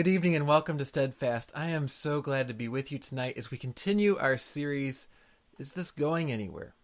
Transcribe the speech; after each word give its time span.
Good 0.00 0.08
evening 0.08 0.34
and 0.34 0.46
welcome 0.46 0.78
to 0.78 0.86
Steadfast. 0.86 1.52
I 1.54 1.66
am 1.66 1.86
so 1.86 2.22
glad 2.22 2.48
to 2.48 2.54
be 2.54 2.68
with 2.68 2.90
you 2.90 2.98
tonight 2.98 3.36
as 3.36 3.50
we 3.50 3.58
continue 3.58 4.16
our 4.16 4.38
series, 4.38 5.08
Is 5.58 5.72
This 5.72 5.90
Going 5.90 6.32
Anywhere? 6.32 6.74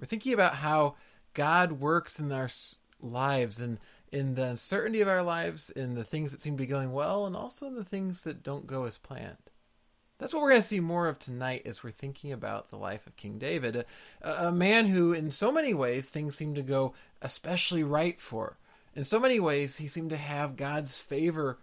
We're 0.00 0.06
thinking 0.06 0.32
about 0.32 0.54
how 0.54 0.94
God 1.34 1.72
works 1.72 2.18
in 2.18 2.32
our 2.32 2.48
lives 3.02 3.60
and 3.60 3.78
in 4.10 4.34
the 4.34 4.44
uncertainty 4.44 5.02
of 5.02 5.08
our 5.08 5.22
lives, 5.22 5.68
in 5.68 5.92
the 5.92 6.04
things 6.04 6.32
that 6.32 6.40
seem 6.40 6.56
to 6.56 6.62
be 6.62 6.66
going 6.66 6.90
well, 6.90 7.26
and 7.26 7.36
also 7.36 7.66
in 7.66 7.74
the 7.74 7.84
things 7.84 8.22
that 8.22 8.42
don't 8.42 8.66
go 8.66 8.86
as 8.86 8.96
planned. 8.96 9.36
That's 10.16 10.32
what 10.32 10.40
we're 10.40 10.52
going 10.52 10.62
to 10.62 10.66
see 10.66 10.80
more 10.80 11.06
of 11.06 11.18
tonight 11.18 11.64
as 11.66 11.84
we're 11.84 11.90
thinking 11.90 12.32
about 12.32 12.70
the 12.70 12.78
life 12.78 13.06
of 13.06 13.14
King 13.16 13.36
David, 13.36 13.84
a, 14.22 14.46
a 14.46 14.50
man 14.50 14.86
who, 14.86 15.12
in 15.12 15.32
so 15.32 15.52
many 15.52 15.74
ways, 15.74 16.08
things 16.08 16.34
seem 16.34 16.54
to 16.54 16.62
go 16.62 16.94
especially 17.20 17.82
right 17.84 18.18
for. 18.18 18.56
In 18.94 19.04
so 19.04 19.20
many 19.20 19.38
ways, 19.38 19.76
he 19.76 19.86
seemed 19.86 20.08
to 20.08 20.16
have 20.16 20.56
God's 20.56 20.98
favor 20.98 21.58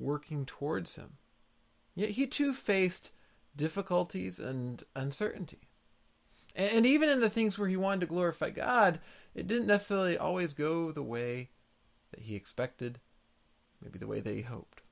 working 0.00 0.46
towards 0.46 0.96
him. 0.96 1.18
Yet 1.94 2.10
he 2.10 2.26
too 2.26 2.52
faced 2.52 3.12
difficulties 3.54 4.38
and 4.38 4.82
uncertainty. 4.96 5.68
And 6.56 6.84
even 6.84 7.08
in 7.08 7.20
the 7.20 7.30
things 7.30 7.58
where 7.58 7.68
he 7.68 7.76
wanted 7.76 8.00
to 8.00 8.06
glorify 8.06 8.50
God, 8.50 8.98
it 9.34 9.46
didn't 9.46 9.68
necessarily 9.68 10.18
always 10.18 10.52
go 10.52 10.90
the 10.90 11.02
way 11.02 11.50
that 12.10 12.22
he 12.22 12.34
expected, 12.34 12.98
maybe 13.80 13.98
the 13.98 14.08
way 14.08 14.20
that 14.20 14.34
he 14.34 14.42
hoped. 14.42 14.82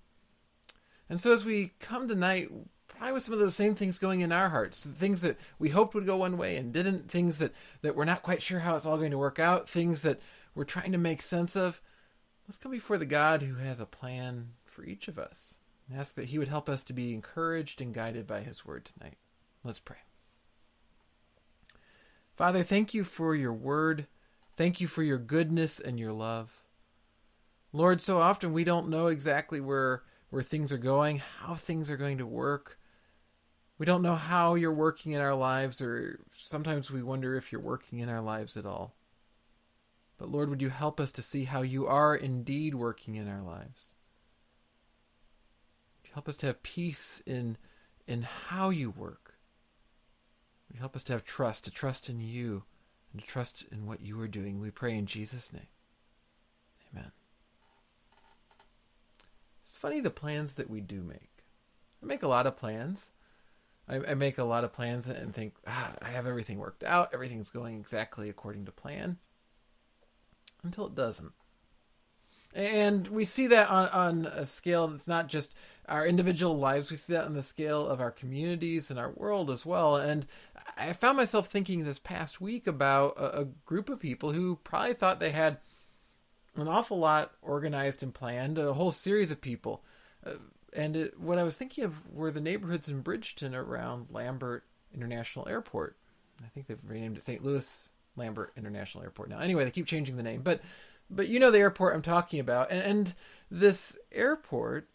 And 1.10 1.20
so 1.20 1.32
as 1.32 1.44
we 1.44 1.72
come 1.80 2.06
tonight, 2.06 2.50
probably 2.86 3.12
with 3.12 3.24
some 3.24 3.34
of 3.34 3.40
those 3.40 3.56
same 3.56 3.74
things 3.74 3.98
going 3.98 4.20
in 4.20 4.30
our 4.30 4.50
hearts, 4.50 4.84
things 4.84 5.20
that 5.22 5.38
we 5.58 5.70
hoped 5.70 5.94
would 5.94 6.06
go 6.06 6.18
one 6.18 6.36
way 6.38 6.56
and 6.56 6.72
didn't, 6.72 7.10
things 7.10 7.38
that, 7.38 7.52
that 7.82 7.96
we're 7.96 8.04
not 8.04 8.22
quite 8.22 8.42
sure 8.42 8.60
how 8.60 8.76
it's 8.76 8.86
all 8.86 8.98
going 8.98 9.10
to 9.10 9.18
work 9.18 9.38
out, 9.38 9.68
things 9.68 10.02
that 10.02 10.20
we're 10.54 10.64
trying 10.64 10.92
to 10.92 10.98
make 10.98 11.22
sense 11.22 11.56
of, 11.56 11.80
let's 12.46 12.58
come 12.58 12.72
before 12.72 12.98
the 12.98 13.06
God 13.06 13.42
who 13.42 13.56
has 13.56 13.80
a 13.80 13.86
plan 13.86 14.50
for 14.78 14.84
each 14.84 15.08
of 15.08 15.18
us. 15.18 15.56
And 15.88 15.98
ask 15.98 16.14
that 16.14 16.26
He 16.26 16.38
would 16.38 16.48
help 16.48 16.68
us 16.68 16.84
to 16.84 16.92
be 16.92 17.12
encouraged 17.12 17.80
and 17.80 17.92
guided 17.92 18.28
by 18.28 18.42
His 18.42 18.64
word 18.64 18.84
tonight. 18.84 19.16
Let's 19.64 19.80
pray. 19.80 19.96
Father, 22.36 22.62
thank 22.62 22.94
you 22.94 23.02
for 23.02 23.34
your 23.34 23.52
word. 23.52 24.06
Thank 24.56 24.80
you 24.80 24.86
for 24.86 25.02
your 25.02 25.18
goodness 25.18 25.80
and 25.80 25.98
your 25.98 26.12
love. 26.12 26.62
Lord, 27.72 28.00
so 28.00 28.20
often 28.20 28.52
we 28.52 28.62
don't 28.62 28.88
know 28.88 29.08
exactly 29.08 29.60
where 29.60 30.04
where 30.30 30.42
things 30.42 30.70
are 30.72 30.78
going, 30.78 31.22
how 31.40 31.54
things 31.54 31.90
are 31.90 31.96
going 31.96 32.18
to 32.18 32.26
work. 32.26 32.78
We 33.78 33.86
don't 33.86 34.02
know 34.02 34.14
how 34.14 34.54
you're 34.56 34.72
working 34.72 35.12
in 35.12 35.22
our 35.22 35.34
lives, 35.34 35.80
or 35.80 36.20
sometimes 36.36 36.90
we 36.90 37.02
wonder 37.02 37.34
if 37.34 37.50
you're 37.50 37.62
working 37.62 38.00
in 38.00 38.10
our 38.10 38.20
lives 38.20 38.56
at 38.56 38.66
all. 38.66 38.94
But 40.18 40.28
Lord, 40.28 40.50
would 40.50 40.60
you 40.60 40.68
help 40.68 41.00
us 41.00 41.10
to 41.12 41.22
see 41.22 41.44
how 41.44 41.62
you 41.62 41.86
are 41.86 42.14
indeed 42.14 42.74
working 42.74 43.14
in 43.14 43.26
our 43.26 43.42
lives? 43.42 43.94
Help 46.18 46.28
us 46.28 46.36
to 46.38 46.46
have 46.46 46.64
peace 46.64 47.22
in 47.26 47.56
in 48.08 48.22
how 48.22 48.70
you 48.70 48.90
work. 48.90 49.36
Help 50.76 50.96
us 50.96 51.04
to 51.04 51.12
have 51.12 51.24
trust, 51.24 51.62
to 51.66 51.70
trust 51.70 52.08
in 52.08 52.20
you, 52.20 52.64
and 53.12 53.22
to 53.22 53.26
trust 53.28 53.64
in 53.70 53.86
what 53.86 54.00
you 54.00 54.20
are 54.20 54.26
doing. 54.26 54.58
We 54.58 54.72
pray 54.72 54.98
in 54.98 55.06
Jesus' 55.06 55.52
name. 55.52 55.68
Amen. 56.90 57.12
It's 59.64 59.76
funny 59.76 60.00
the 60.00 60.10
plans 60.10 60.54
that 60.54 60.68
we 60.68 60.80
do 60.80 61.04
make. 61.04 61.44
I 62.02 62.06
make 62.06 62.24
a 62.24 62.28
lot 62.28 62.48
of 62.48 62.56
plans. 62.56 63.12
I, 63.88 64.00
I 64.08 64.14
make 64.14 64.38
a 64.38 64.44
lot 64.44 64.64
of 64.64 64.72
plans 64.72 65.06
and 65.06 65.32
think, 65.32 65.54
ah, 65.68 65.94
I 66.02 66.08
have 66.08 66.26
everything 66.26 66.58
worked 66.58 66.82
out. 66.82 67.10
Everything's 67.14 67.50
going 67.50 67.78
exactly 67.78 68.28
according 68.28 68.64
to 68.64 68.72
plan. 68.72 69.18
Until 70.64 70.88
it 70.88 70.96
doesn't. 70.96 71.30
And 72.54 73.06
we 73.08 73.24
see 73.24 73.46
that 73.48 73.70
on, 73.70 73.88
on 73.88 74.26
a 74.26 74.46
scale 74.46 74.88
that's 74.88 75.06
not 75.06 75.28
just 75.28 75.54
our 75.88 76.06
individual 76.06 76.58
lives, 76.58 76.90
we 76.90 76.96
see 76.96 77.12
that 77.12 77.24
on 77.24 77.34
the 77.34 77.42
scale 77.42 77.86
of 77.86 78.00
our 78.00 78.10
communities 78.10 78.90
and 78.90 78.98
our 78.98 79.10
world 79.10 79.50
as 79.50 79.64
well. 79.64 79.96
And 79.96 80.26
I 80.76 80.92
found 80.92 81.16
myself 81.16 81.48
thinking 81.48 81.84
this 81.84 81.98
past 81.98 82.40
week 82.40 82.66
about 82.66 83.16
a, 83.16 83.40
a 83.40 83.44
group 83.64 83.88
of 83.88 84.00
people 84.00 84.32
who 84.32 84.56
probably 84.64 84.94
thought 84.94 85.20
they 85.20 85.30
had 85.30 85.58
an 86.56 86.68
awful 86.68 86.98
lot 86.98 87.32
organized 87.42 88.02
and 88.02 88.12
planned, 88.12 88.58
a 88.58 88.74
whole 88.74 88.90
series 88.90 89.30
of 89.30 89.40
people. 89.40 89.82
Uh, 90.26 90.32
and 90.74 90.96
it, 90.96 91.18
what 91.18 91.38
I 91.38 91.44
was 91.44 91.56
thinking 91.56 91.84
of 91.84 92.06
were 92.12 92.30
the 92.30 92.40
neighborhoods 92.40 92.88
in 92.88 93.00
Bridgeton 93.00 93.54
around 93.54 94.08
Lambert 94.10 94.64
International 94.94 95.48
Airport. 95.48 95.96
I 96.44 96.48
think 96.48 96.66
they've 96.66 96.78
renamed 96.86 97.16
it 97.16 97.22
St. 97.22 97.42
Louis 97.42 97.88
Lambert 98.16 98.52
International 98.56 99.04
Airport 99.04 99.30
now. 99.30 99.38
Anyway, 99.38 99.64
they 99.64 99.70
keep 99.70 99.86
changing 99.86 100.16
the 100.16 100.22
name, 100.22 100.42
but 100.42 100.60
but 101.10 101.28
you 101.28 101.40
know 101.40 101.50
the 101.50 101.58
airport 101.58 101.94
I'm 101.94 102.02
talking 102.02 102.40
about, 102.40 102.70
and, 102.70 102.82
and 102.82 103.14
this 103.50 103.98
airport 104.12 104.88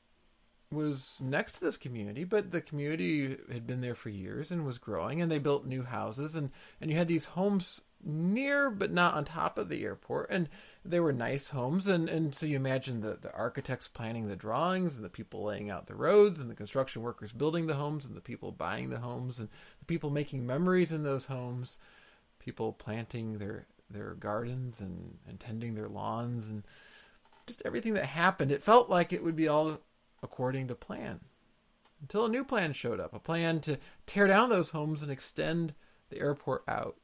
was 0.74 1.18
next 1.22 1.54
to 1.54 1.66
this 1.66 1.78
community, 1.78 2.24
but 2.24 2.52
the 2.52 2.62
community 2.62 3.38
had 3.52 3.68
been 3.68 3.82
there 3.82 3.96
for 3.96 4.10
years 4.10 4.52
and 4.52 4.66
was 4.66 4.78
growing, 4.78 5.22
and 5.22 5.32
they 5.32 5.40
built 5.40 5.66
new 5.66 5.84
houses, 5.84 6.36
and 6.36 6.52
and 6.82 6.92
you 6.92 6.98
had 6.98 7.08
these 7.08 7.26
homes 7.26 7.82
near 8.06 8.70
but 8.70 8.92
not 8.92 9.14
on 9.14 9.24
top 9.24 9.58
of 9.58 9.70
the 9.70 9.84
airport, 9.84 10.30
and 10.30 10.50
they 10.84 11.00
were 11.00 11.14
nice 11.14 11.50
homes, 11.50 11.88
and 11.88 12.10
and 12.10 12.36
so 12.36 12.46
you 12.46 12.56
imagine 12.56 13.02
the 13.02 13.18
the 13.22 13.34
architects 13.34 13.88
planning 13.88 14.28
the 14.28 14.36
drawings, 14.36 14.96
and 14.96 15.06
the 15.06 15.10
people 15.10 15.44
laying 15.44 15.70
out 15.70 15.88
the 15.88 15.96
roads, 15.96 16.40
and 16.40 16.50
the 16.50 16.56
construction 16.56 17.02
workers 17.02 17.32
building 17.32 17.68
the 17.68 17.76
homes, 17.76 18.06
and 18.06 18.16
the 18.16 18.22
people 18.22 18.52
buying 18.52 18.90
the 18.90 19.00
homes, 19.00 19.40
and 19.40 19.50
the 19.80 19.86
people 19.86 20.10
making 20.10 20.46
memories 20.46 20.92
in 20.92 21.04
those 21.04 21.26
homes, 21.26 21.78
people 22.40 22.74
planting 22.74 23.38
their 23.38 23.68
their 23.90 24.14
gardens 24.16 24.80
and, 24.80 25.18
and 25.28 25.40
tending 25.40 25.76
their 25.76 25.88
lawns 25.88 26.50
and 26.50 26.64
just 27.48 27.62
everything 27.66 27.94
that 27.94 28.06
happened. 28.06 28.52
It 28.52 28.64
felt 28.64 28.90
like 28.90 29.12
it 29.14 29.24
would 29.24 29.36
be 29.36 29.48
all 29.48 29.80
according 30.22 30.68
to 30.70 30.76
plan 30.76 31.20
until 32.04 32.26
a 32.26 32.30
new 32.30 32.44
plan 32.44 32.74
showed 32.74 33.00
up 33.00 33.14
a 33.14 33.20
plan 33.20 33.60
to 33.62 33.78
tear 34.06 34.28
down 34.28 34.50
those 34.50 34.72
homes 34.72 35.02
and 35.02 35.12
extend 35.12 35.74
the 36.10 36.20
airport 36.20 36.64
out. 36.68 36.98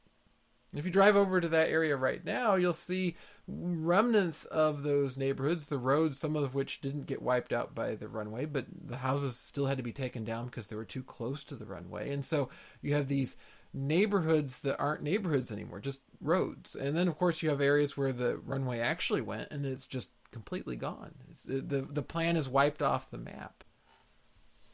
If 0.74 0.84
you 0.84 0.92
drive 0.92 1.16
over 1.16 1.40
to 1.40 1.48
that 1.48 1.68
area 1.68 1.96
right 1.96 2.24
now, 2.24 2.54
you'll 2.54 2.72
see 2.72 3.16
remnants 3.48 4.44
of 4.44 4.84
those 4.84 5.16
neighborhoods, 5.16 5.66
the 5.66 5.78
roads, 5.78 6.18
some 6.18 6.36
of 6.36 6.54
which 6.54 6.80
didn't 6.80 7.06
get 7.06 7.22
wiped 7.22 7.52
out 7.52 7.74
by 7.74 7.96
the 7.96 8.06
runway, 8.06 8.44
but 8.44 8.66
the 8.86 8.98
houses 8.98 9.36
still 9.36 9.66
had 9.66 9.78
to 9.78 9.82
be 9.82 9.92
taken 9.92 10.22
down 10.22 10.44
because 10.44 10.68
they 10.68 10.76
were 10.76 10.84
too 10.84 11.02
close 11.02 11.42
to 11.44 11.56
the 11.56 11.66
runway. 11.66 12.12
And 12.12 12.24
so 12.24 12.50
you 12.82 12.94
have 12.94 13.08
these 13.08 13.36
neighborhoods 13.72 14.60
that 14.60 14.78
aren't 14.78 15.02
neighborhoods 15.02 15.50
anymore, 15.50 15.80
just 15.80 16.00
roads. 16.20 16.74
And 16.74 16.96
then, 16.96 17.08
of 17.08 17.18
course, 17.18 17.42
you 17.42 17.48
have 17.50 17.60
areas 17.60 17.96
where 17.96 18.12
the 18.12 18.36
runway 18.38 18.80
actually 18.80 19.20
went 19.20 19.48
and 19.50 19.64
it's 19.64 19.86
just 19.86 20.08
completely 20.30 20.76
gone. 20.76 21.14
It's, 21.30 21.44
the, 21.44 21.86
the 21.90 22.02
plan 22.02 22.36
is 22.36 22.48
wiped 22.48 22.82
off 22.82 23.10
the 23.10 23.18
map. 23.18 23.64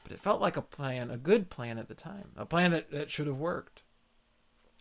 But 0.03 0.13
it 0.13 0.21
felt 0.21 0.41
like 0.41 0.57
a 0.57 0.63
plan, 0.63 1.11
a 1.11 1.17
good 1.17 1.51
plan 1.51 1.79
at 1.79 1.89
the 1.89 1.95
time, 1.95 2.31
a 2.37 2.47
plan 2.47 2.71
that, 2.71 2.91
that 2.93 3.11
should 3.11 3.27
have 3.27 3.39
worked. 3.39 3.83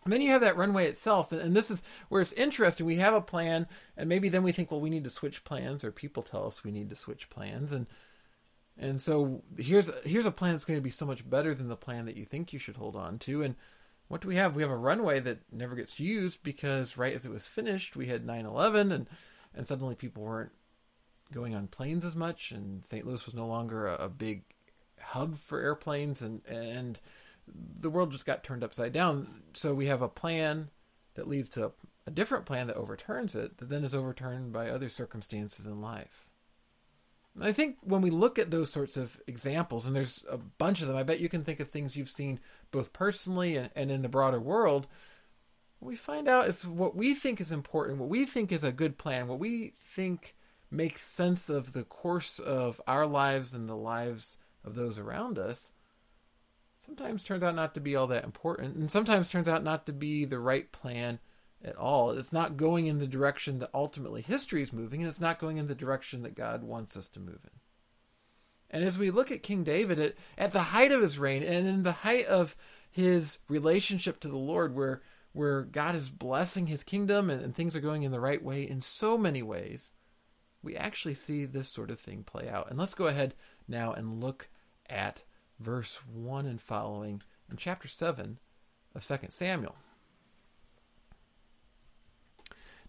And 0.04 0.12
then 0.12 0.20
you 0.20 0.30
have 0.30 0.40
that 0.42 0.56
runway 0.56 0.86
itself, 0.86 1.32
and 1.32 1.56
this 1.56 1.68
is 1.68 1.82
where 2.08 2.22
it's 2.22 2.32
interesting. 2.34 2.86
We 2.86 2.94
have 2.96 3.12
a 3.12 3.20
plan, 3.20 3.66
and 3.96 4.08
maybe 4.08 4.28
then 4.28 4.44
we 4.44 4.52
think, 4.52 4.70
well, 4.70 4.80
we 4.80 4.88
need 4.88 5.02
to 5.02 5.10
switch 5.10 5.42
plans, 5.42 5.82
or 5.82 5.90
people 5.90 6.22
tell 6.22 6.46
us 6.46 6.62
we 6.62 6.70
need 6.70 6.90
to 6.90 6.94
switch 6.94 7.28
plans, 7.28 7.72
and 7.72 7.88
and 8.78 9.02
so 9.02 9.42
here's 9.58 9.90
here's 10.04 10.24
a 10.24 10.30
plan 10.30 10.52
that's 10.52 10.64
going 10.64 10.78
to 10.78 10.82
be 10.82 10.90
so 10.90 11.06
much 11.06 11.28
better 11.28 11.54
than 11.54 11.66
the 11.66 11.74
plan 11.74 12.04
that 12.04 12.16
you 12.16 12.24
think 12.24 12.52
you 12.52 12.60
should 12.60 12.76
hold 12.76 12.94
on 12.94 13.18
to, 13.18 13.42
and 13.42 13.56
what 14.08 14.20
do 14.20 14.28
we 14.28 14.36
have? 14.36 14.54
We 14.54 14.62
have 14.62 14.70
a 14.70 14.76
runway 14.76 15.20
that 15.20 15.40
never 15.52 15.74
gets 15.74 15.98
used 15.98 16.42
because 16.42 16.96
right 16.96 17.14
as 17.14 17.26
it 17.26 17.32
was 17.32 17.46
finished, 17.46 17.96
we 17.96 18.06
had 18.06 18.26
9/11 18.26 18.92
and 18.92 19.08
and 19.54 19.66
suddenly 19.66 19.94
people 19.94 20.22
weren't 20.22 20.52
going 21.32 21.54
on 21.54 21.66
planes 21.66 22.04
as 22.04 22.14
much 22.14 22.52
and 22.52 22.86
St. 22.86 23.04
Louis 23.04 23.24
was 23.26 23.34
no 23.34 23.46
longer 23.46 23.86
a, 23.86 24.04
a 24.04 24.08
big 24.08 24.44
hub 25.00 25.36
for 25.36 25.60
airplanes 25.60 26.22
and 26.22 26.44
and 26.46 27.00
the 27.48 27.90
world 27.90 28.12
just 28.12 28.26
got 28.26 28.44
turned 28.44 28.64
upside 28.64 28.92
down. 28.92 29.42
So 29.54 29.74
we 29.74 29.86
have 29.86 30.02
a 30.02 30.08
plan 30.08 30.70
that 31.14 31.28
leads 31.28 31.48
to 31.50 31.66
a, 31.66 31.70
a 32.06 32.10
different 32.10 32.44
plan 32.44 32.66
that 32.68 32.76
overturns 32.76 33.34
it 33.34 33.58
that 33.58 33.68
then 33.68 33.84
is 33.84 33.94
overturned 33.94 34.52
by 34.52 34.68
other 34.68 34.88
circumstances 34.88 35.66
in 35.66 35.80
life. 35.80 36.25
I 37.40 37.52
think 37.52 37.76
when 37.82 38.00
we 38.00 38.10
look 38.10 38.38
at 38.38 38.50
those 38.50 38.70
sorts 38.70 38.96
of 38.96 39.20
examples, 39.26 39.86
and 39.86 39.94
there's 39.94 40.24
a 40.28 40.38
bunch 40.38 40.80
of 40.80 40.88
them, 40.88 40.96
I 40.96 41.02
bet 41.02 41.20
you 41.20 41.28
can 41.28 41.44
think 41.44 41.60
of 41.60 41.68
things 41.68 41.96
you've 41.96 42.08
seen 42.08 42.40
both 42.70 42.92
personally 42.92 43.56
and, 43.56 43.70
and 43.76 43.90
in 43.90 44.02
the 44.02 44.08
broader 44.08 44.40
world. 44.40 44.86
What 45.78 45.90
we 45.90 45.96
find 45.96 46.28
out 46.28 46.48
is 46.48 46.66
what 46.66 46.96
we 46.96 47.14
think 47.14 47.40
is 47.40 47.52
important, 47.52 47.98
what 47.98 48.08
we 48.08 48.24
think 48.24 48.50
is 48.50 48.64
a 48.64 48.72
good 48.72 48.96
plan, 48.96 49.28
what 49.28 49.38
we 49.38 49.74
think 49.78 50.34
makes 50.70 51.02
sense 51.02 51.48
of 51.50 51.72
the 51.72 51.84
course 51.84 52.38
of 52.38 52.80
our 52.86 53.06
lives 53.06 53.54
and 53.54 53.68
the 53.68 53.76
lives 53.76 54.38
of 54.64 54.74
those 54.74 54.98
around 54.98 55.38
us, 55.38 55.72
sometimes 56.84 57.22
turns 57.22 57.42
out 57.42 57.54
not 57.54 57.74
to 57.74 57.80
be 57.80 57.94
all 57.94 58.06
that 58.06 58.24
important, 58.24 58.76
and 58.76 58.90
sometimes 58.90 59.28
turns 59.28 59.48
out 59.48 59.62
not 59.62 59.86
to 59.86 59.92
be 59.92 60.24
the 60.24 60.38
right 60.38 60.72
plan 60.72 61.18
at 61.64 61.76
all. 61.76 62.10
It's 62.10 62.32
not 62.32 62.56
going 62.56 62.86
in 62.86 62.98
the 62.98 63.06
direction 63.06 63.58
that 63.58 63.70
ultimately 63.74 64.22
history 64.22 64.62
is 64.62 64.72
moving, 64.72 65.00
and 65.00 65.08
it's 65.08 65.20
not 65.20 65.38
going 65.38 65.56
in 65.56 65.66
the 65.66 65.74
direction 65.74 66.22
that 66.22 66.34
God 66.34 66.62
wants 66.62 66.96
us 66.96 67.08
to 67.10 67.20
move 67.20 67.40
in. 67.44 67.60
And 68.70 68.84
as 68.84 68.98
we 68.98 69.10
look 69.10 69.30
at 69.30 69.42
King 69.42 69.64
David 69.64 69.98
at, 69.98 70.14
at 70.36 70.52
the 70.52 70.60
height 70.60 70.92
of 70.92 71.00
his 71.00 71.18
reign 71.18 71.42
and 71.42 71.66
in 71.66 71.82
the 71.82 71.92
height 71.92 72.26
of 72.26 72.56
his 72.90 73.38
relationship 73.48 74.20
to 74.20 74.28
the 74.28 74.36
Lord, 74.36 74.74
where 74.74 75.02
where 75.32 75.62
God 75.62 75.94
is 75.94 76.08
blessing 76.08 76.66
his 76.66 76.82
kingdom 76.82 77.28
and, 77.28 77.42
and 77.42 77.54
things 77.54 77.76
are 77.76 77.80
going 77.80 78.04
in 78.04 78.10
the 78.10 78.18
right 78.18 78.42
way 78.42 78.62
in 78.62 78.80
so 78.80 79.18
many 79.18 79.42
ways, 79.42 79.92
we 80.62 80.74
actually 80.74 81.12
see 81.12 81.44
this 81.44 81.68
sort 81.68 81.90
of 81.90 82.00
thing 82.00 82.24
play 82.24 82.48
out. 82.48 82.70
And 82.70 82.78
let's 82.78 82.94
go 82.94 83.06
ahead 83.06 83.34
now 83.68 83.92
and 83.92 84.22
look 84.22 84.48
at 84.88 85.24
verse 85.60 86.00
1 86.10 86.46
and 86.46 86.58
following 86.58 87.22
in 87.50 87.58
chapter 87.58 87.86
7 87.86 88.38
of 88.94 89.06
2 89.06 89.16
Samuel. 89.28 89.76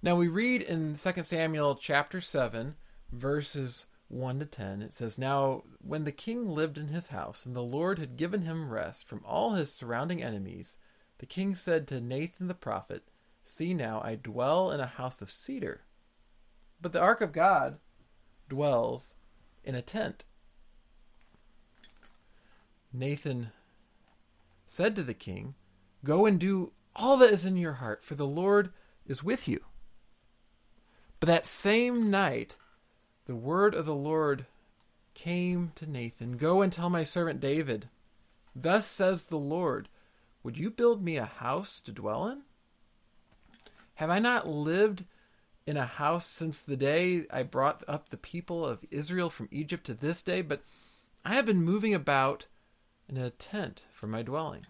Now 0.03 0.15
we 0.15 0.27
read 0.27 0.61
in 0.61 0.95
2 0.95 1.23
Samuel 1.23 1.73
chapter 1.75 2.21
7, 2.21 2.75
verses 3.11 3.87
1 4.09 4.39
to 4.39 4.45
10, 4.45 4.83
it 4.83 4.93
says, 4.93 5.17
Now 5.17 5.63
when 5.81 6.03
the 6.03 6.11
king 6.11 6.47
lived 6.47 6.77
in 6.77 6.89
his 6.89 7.07
house, 7.07 7.47
and 7.47 7.55
the 7.55 7.63
Lord 7.63 7.97
had 7.97 8.15
given 8.15 8.43
him 8.43 8.69
rest 8.69 9.07
from 9.07 9.23
all 9.25 9.53
his 9.53 9.73
surrounding 9.73 10.21
enemies, 10.21 10.77
the 11.17 11.25
king 11.25 11.55
said 11.55 11.87
to 11.87 11.99
Nathan 11.99 12.47
the 12.47 12.53
prophet, 12.53 13.07
See 13.43 13.73
now, 13.73 13.99
I 14.03 14.15
dwell 14.15 14.71
in 14.71 14.79
a 14.79 14.85
house 14.85 15.23
of 15.23 15.31
cedar, 15.31 15.81
but 16.79 16.93
the 16.93 17.01
ark 17.01 17.21
of 17.21 17.31
God 17.31 17.79
dwells 18.47 19.15
in 19.63 19.73
a 19.73 19.81
tent. 19.81 20.25
Nathan 22.93 23.49
said 24.67 24.95
to 24.95 25.03
the 25.03 25.15
king, 25.15 25.55
Go 26.03 26.27
and 26.27 26.39
do 26.39 26.73
all 26.95 27.17
that 27.17 27.33
is 27.33 27.47
in 27.47 27.57
your 27.57 27.73
heart, 27.73 28.03
for 28.03 28.13
the 28.13 28.27
Lord 28.27 28.71
is 29.07 29.23
with 29.23 29.47
you. 29.47 29.61
But 31.19 31.27
that 31.27 31.45
same 31.45 32.11
night, 32.11 32.55
the 33.25 33.35
word 33.35 33.73
of 33.73 33.85
the 33.85 33.95
Lord 33.95 34.45
came 35.13 35.71
to 35.75 35.89
Nathan 35.89 36.37
Go 36.37 36.61
and 36.61 36.71
tell 36.71 36.89
my 36.89 37.03
servant 37.03 37.39
David, 37.39 37.89
Thus 38.55 38.85
says 38.85 39.25
the 39.25 39.37
Lord, 39.37 39.89
Would 40.43 40.57
you 40.57 40.69
build 40.69 41.03
me 41.03 41.17
a 41.17 41.25
house 41.25 41.79
to 41.81 41.91
dwell 41.91 42.27
in? 42.27 42.41
Have 43.95 44.11
I 44.11 44.19
not 44.19 44.47
lived 44.47 45.05
in 45.65 45.75
a 45.75 45.85
house 45.85 46.27
since 46.27 46.61
the 46.61 46.77
day 46.77 47.25
I 47.31 47.41
brought 47.41 47.83
up 47.87 48.09
the 48.09 48.17
people 48.17 48.63
of 48.63 48.85
Israel 48.91 49.31
from 49.31 49.49
Egypt 49.51 49.85
to 49.87 49.95
this 49.95 50.21
day? 50.21 50.43
But 50.43 50.61
I 51.25 51.33
have 51.33 51.47
been 51.47 51.63
moving 51.63 51.95
about 51.95 52.45
in 53.09 53.17
a 53.17 53.31
tent 53.31 53.85
for 53.91 54.05
my 54.05 54.21
dwelling. 54.21 54.67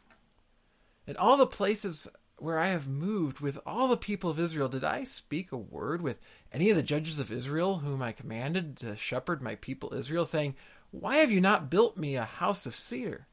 In 1.05 1.17
all 1.17 1.35
the 1.35 1.45
places 1.45 2.07
where 2.39 2.59
I 2.59 2.67
have 2.67 2.87
moved 2.87 3.39
with 3.39 3.59
all 3.65 3.87
the 3.87 3.97
people 3.97 4.29
of 4.29 4.39
Israel, 4.39 4.69
did 4.69 4.83
I 4.83 5.03
speak 5.03 5.51
a 5.51 5.57
word 5.57 6.01
with 6.01 6.19
any 6.51 6.69
of 6.69 6.75
the 6.75 6.83
judges 6.83 7.19
of 7.19 7.31
Israel 7.31 7.79
whom 7.79 8.01
I 8.01 8.11
commanded 8.11 8.77
to 8.77 8.95
shepherd 8.95 9.41
my 9.41 9.55
people 9.55 9.93
Israel, 9.93 10.25
saying, 10.25 10.55
Why 10.91 11.17
have 11.17 11.31
you 11.31 11.41
not 11.41 11.69
built 11.69 11.97
me 11.97 12.15
a 12.15 12.23
house 12.23 12.65
of 12.65 12.75
cedar? 12.75 13.27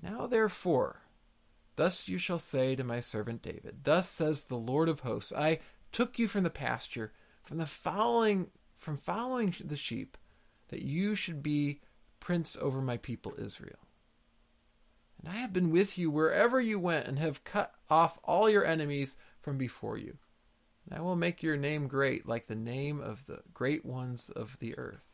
Now 0.00 0.26
therefore, 0.26 1.02
thus 1.74 2.08
you 2.08 2.18
shall 2.18 2.38
say 2.38 2.76
to 2.76 2.84
my 2.84 3.00
servant 3.00 3.42
David, 3.42 3.84
Thus 3.84 4.08
says 4.08 4.44
the 4.44 4.56
Lord 4.56 4.88
of 4.88 5.00
hosts, 5.00 5.32
I 5.32 5.60
took 5.90 6.18
you 6.18 6.28
from 6.28 6.44
the 6.44 6.50
pasture, 6.50 7.12
from 7.42 7.58
the 7.58 7.66
following 7.66 8.50
from 8.76 8.98
following 8.98 9.54
the 9.64 9.76
sheep, 9.76 10.18
that 10.68 10.82
you 10.82 11.14
should 11.14 11.42
be 11.42 11.80
prince 12.20 12.56
over 12.60 12.82
my 12.82 12.98
people 12.98 13.34
Israel. 13.38 13.85
And 15.18 15.32
I 15.32 15.36
have 15.36 15.52
been 15.52 15.70
with 15.70 15.98
you 15.98 16.10
wherever 16.10 16.60
you 16.60 16.78
went, 16.78 17.06
and 17.06 17.18
have 17.18 17.44
cut 17.44 17.74
off 17.88 18.18
all 18.24 18.48
your 18.50 18.64
enemies 18.64 19.16
from 19.40 19.58
before 19.58 19.96
you. 19.98 20.18
And 20.84 20.98
I 20.98 21.02
will 21.02 21.16
make 21.16 21.42
your 21.42 21.56
name 21.56 21.88
great, 21.88 22.26
like 22.26 22.46
the 22.46 22.54
name 22.54 23.00
of 23.00 23.26
the 23.26 23.40
great 23.52 23.84
ones 23.84 24.30
of 24.30 24.58
the 24.60 24.76
earth. 24.78 25.04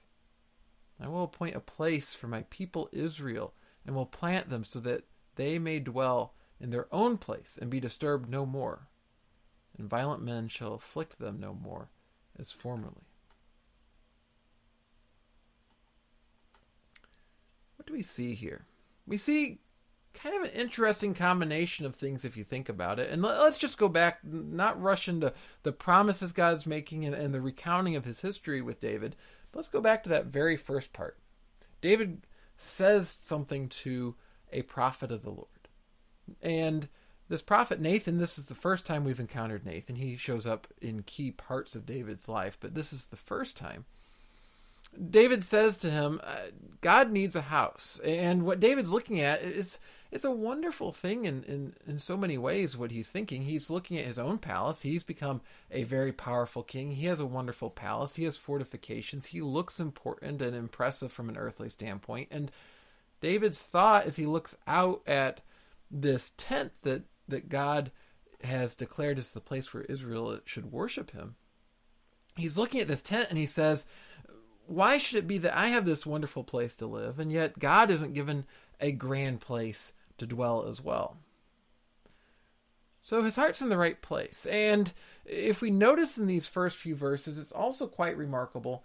I 1.01 1.09
will 1.09 1.25
appoint 1.25 1.57
a 1.57 1.61
place 1.61 2.15
for 2.15 2.29
my 2.29 2.45
people 2.51 2.89
Israel, 2.93 3.55
and 3.87 3.97
will 3.97 4.07
plant 4.07 4.51
them 4.51 4.65
so 4.65 4.81
that 4.81 5.05
they 5.37 5.59
may 5.59 5.79
dwell 5.81 6.35
in 6.61 6.71
their 6.71 6.87
own 6.93 7.19
place 7.19 7.59
and 7.61 7.71
be 7.71 7.81
disturbed 7.81 8.29
no 8.29 8.47
more. 8.47 8.89
And 9.79 9.89
violent 9.89 10.23
men 10.23 10.49
shall 10.49 10.75
afflict 10.75 11.19
them 11.19 11.41
no 11.41 11.55
more 11.55 11.89
as 12.39 12.53
formerly. 12.53 13.07
What 17.77 17.87
do 17.87 17.95
we 17.95 18.03
see 18.03 18.35
here? 18.35 18.67
We 19.07 19.17
see 19.17 19.59
kind 20.15 20.37
of 20.37 20.43
an 20.43 20.61
interesting 20.61 21.15
combination 21.15 21.87
of 21.87 21.95
things 21.95 22.25
if 22.25 22.37
you 22.37 22.45
think 22.45 22.69
about 22.69 22.99
it. 22.99 23.11
And 23.11 23.23
let's 23.23 23.59
just 23.59 23.79
go 23.79 23.89
back, 23.89 24.21
not 24.25 24.81
rush 24.81 25.09
into 25.09 25.33
the 25.63 25.73
promises 25.73 26.33
God's 26.33 26.67
making 26.67 27.05
and, 27.05 27.15
and 27.15 27.35
the 27.35 27.41
recounting 27.41 27.97
of 27.97 28.05
his 28.05 28.21
history 28.21 28.61
with 28.61 28.81
David. 28.81 29.17
But 29.51 29.61
let's 29.61 29.69
go 29.69 29.81
back 29.81 30.03
to 30.05 30.09
that 30.11 30.27
very 30.27 30.57
first 30.57 30.93
part. 30.93 31.19
David 31.81 32.27
says 32.57 33.09
something 33.09 33.69
to 33.69 34.15
a 34.53 34.63
prophet 34.63 35.11
of 35.11 35.23
the 35.23 35.31
Lord. 35.31 35.49
And 36.41 36.89
this 37.29 37.43
prophet 37.43 37.81
Nathan, 37.81 38.19
this 38.19 38.39
is 38.39 38.47
the 38.47 38.55
first 38.55 38.87
time 38.87 39.05
we've 39.05 39.21
encountered 39.21 39.65
Nathan. 39.65 39.97
He 39.97 40.17
shows 40.17 40.47
up 40.47 40.67
in 40.81 41.03
key 41.03 41.31
parts 41.31 41.75
of 41.75 41.87
David's 41.87 42.29
life, 42.29 42.59
but 42.61 42.75
this 42.75 42.93
is 42.93 43.07
the 43.07 43.17
first 43.17 43.57
time. 43.57 43.85
David 45.11 45.43
says 45.45 45.79
to 45.79 45.91
him, 45.91 46.21
uh, 46.23 46.37
God 46.81 47.11
needs 47.11 47.35
a 47.35 47.43
house. 47.43 48.01
And 48.05 48.45
what 48.45 48.61
David's 48.61 48.91
looking 48.91 49.21
at 49.21 49.43
is 49.43 49.79
it's 50.11 50.25
a 50.25 50.31
wonderful 50.31 50.93
thing 50.93 51.25
in, 51.25 51.43
in, 51.45 51.75
in 51.87 51.99
so 51.99 52.19
many 52.19 52.37
ways 52.37 52.77
what 52.77 52.91
he's 52.91 53.09
thinking. 53.09 53.43
He's 53.43 53.71
looking 53.71 53.97
at 53.97 54.05
his 54.05 54.19
own 54.19 54.37
palace. 54.39 54.83
He's 54.83 55.03
become 55.03 55.41
a 55.71 55.85
very 55.85 56.13
powerful 56.13 56.63
king. 56.63 56.91
He 56.93 57.07
has 57.07 57.21
a 57.21 57.27
wonderful 57.27 57.71
palace. 57.71 58.17
He 58.17 58.25
has 58.25 58.37
fortifications. 58.37 59.27
He 59.27 59.41
looks 59.41 59.81
important 59.81 60.43
and 60.43 60.55
impressive 60.55 61.11
from 61.11 61.31
an 61.31 61.39
earthly 61.39 61.71
standpoint. 61.71 62.29
And 62.31 62.51
David's 63.23 63.63
thought 63.63 64.05
as 64.05 64.17
he 64.17 64.27
looks 64.27 64.55
out 64.67 65.01
at 65.07 65.41
this 65.91 66.33
tent 66.37 66.73
that, 66.83 67.05
that 67.29 67.49
God 67.49 67.91
has 68.45 68.75
declared 68.75 69.19
as 69.19 69.33
the 69.33 69.41
place 69.41 69.73
where 69.73 69.85
Israel 69.85 70.41
should 70.45 70.73
worship 70.73 71.13
him. 71.13 71.37
He's 72.37 72.59
looking 72.59 72.81
at 72.81 72.89
this 72.89 73.03
tent 73.03 73.29
and 73.31 73.39
he 73.39 73.47
says, 73.47 73.87
Why 74.67 74.99
should 74.99 75.19
it 75.19 75.27
be 75.27 75.39
that 75.39 75.57
I 75.57 75.69
have 75.69 75.85
this 75.85 76.07
wonderful 76.07 76.45
place 76.45 76.75
to 76.77 76.87
live, 76.87 77.19
and 77.19 77.33
yet 77.33 77.59
God 77.59 77.91
isn't 77.91 78.15
given 78.15 78.45
a 78.81 78.93
grand 78.93 79.41
place 79.41 79.93
to 80.19 80.27
dwell 80.27 80.67
as 80.69 80.81
well. 80.81 81.17
So 83.01 83.23
his 83.23 83.37
heart's 83.37 83.61
in 83.61 83.69
the 83.69 83.77
right 83.77 84.01
place. 84.01 84.47
And 84.47 84.93
if 85.25 85.61
we 85.61 85.71
notice 85.71 86.19
in 86.19 86.27
these 86.27 86.47
first 86.47 86.77
few 86.77 86.95
verses, 86.95 87.39
it's 87.39 87.53
also 87.53 87.87
quite 87.87 88.17
remarkable. 88.17 88.85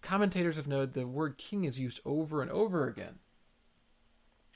Commentators 0.00 0.56
have 0.56 0.66
noted 0.66 0.94
the 0.94 1.06
word 1.06 1.36
king 1.36 1.64
is 1.64 1.78
used 1.78 2.00
over 2.04 2.40
and 2.40 2.50
over 2.50 2.86
again. 2.88 3.18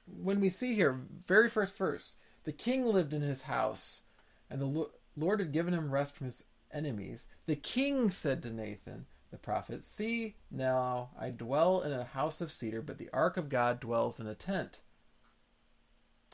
When 0.06 0.40
we 0.40 0.50
see 0.50 0.75
here, 0.75 1.00
very 1.26 1.49
first 1.50 1.76
verse, 1.76 2.16
the 2.44 2.52
king 2.52 2.85
lived 2.85 3.12
in 3.12 3.23
his 3.23 3.42
house, 3.42 4.02
and 4.50 4.61
the 4.61 4.88
Lord 5.16 5.40
had 5.40 5.52
given 5.52 5.75
him 5.75 5.90
rest 5.90 6.16
from 6.16 6.26
his 6.26 6.44
enemies. 6.73 7.26
The 7.47 7.56
king 7.56 8.11
said 8.11 8.42
to 8.42 8.50
Nathan, 8.50 9.06
the 9.34 9.38
prophet, 9.38 9.84
See, 9.84 10.36
now 10.48 11.10
I 11.18 11.30
dwell 11.30 11.82
in 11.82 11.92
a 11.92 12.04
house 12.04 12.40
of 12.40 12.52
cedar, 12.52 12.80
but 12.80 12.98
the 12.98 13.10
ark 13.12 13.36
of 13.36 13.48
God 13.48 13.80
dwells 13.80 14.20
in 14.20 14.28
a 14.28 14.34
tent. 14.34 14.80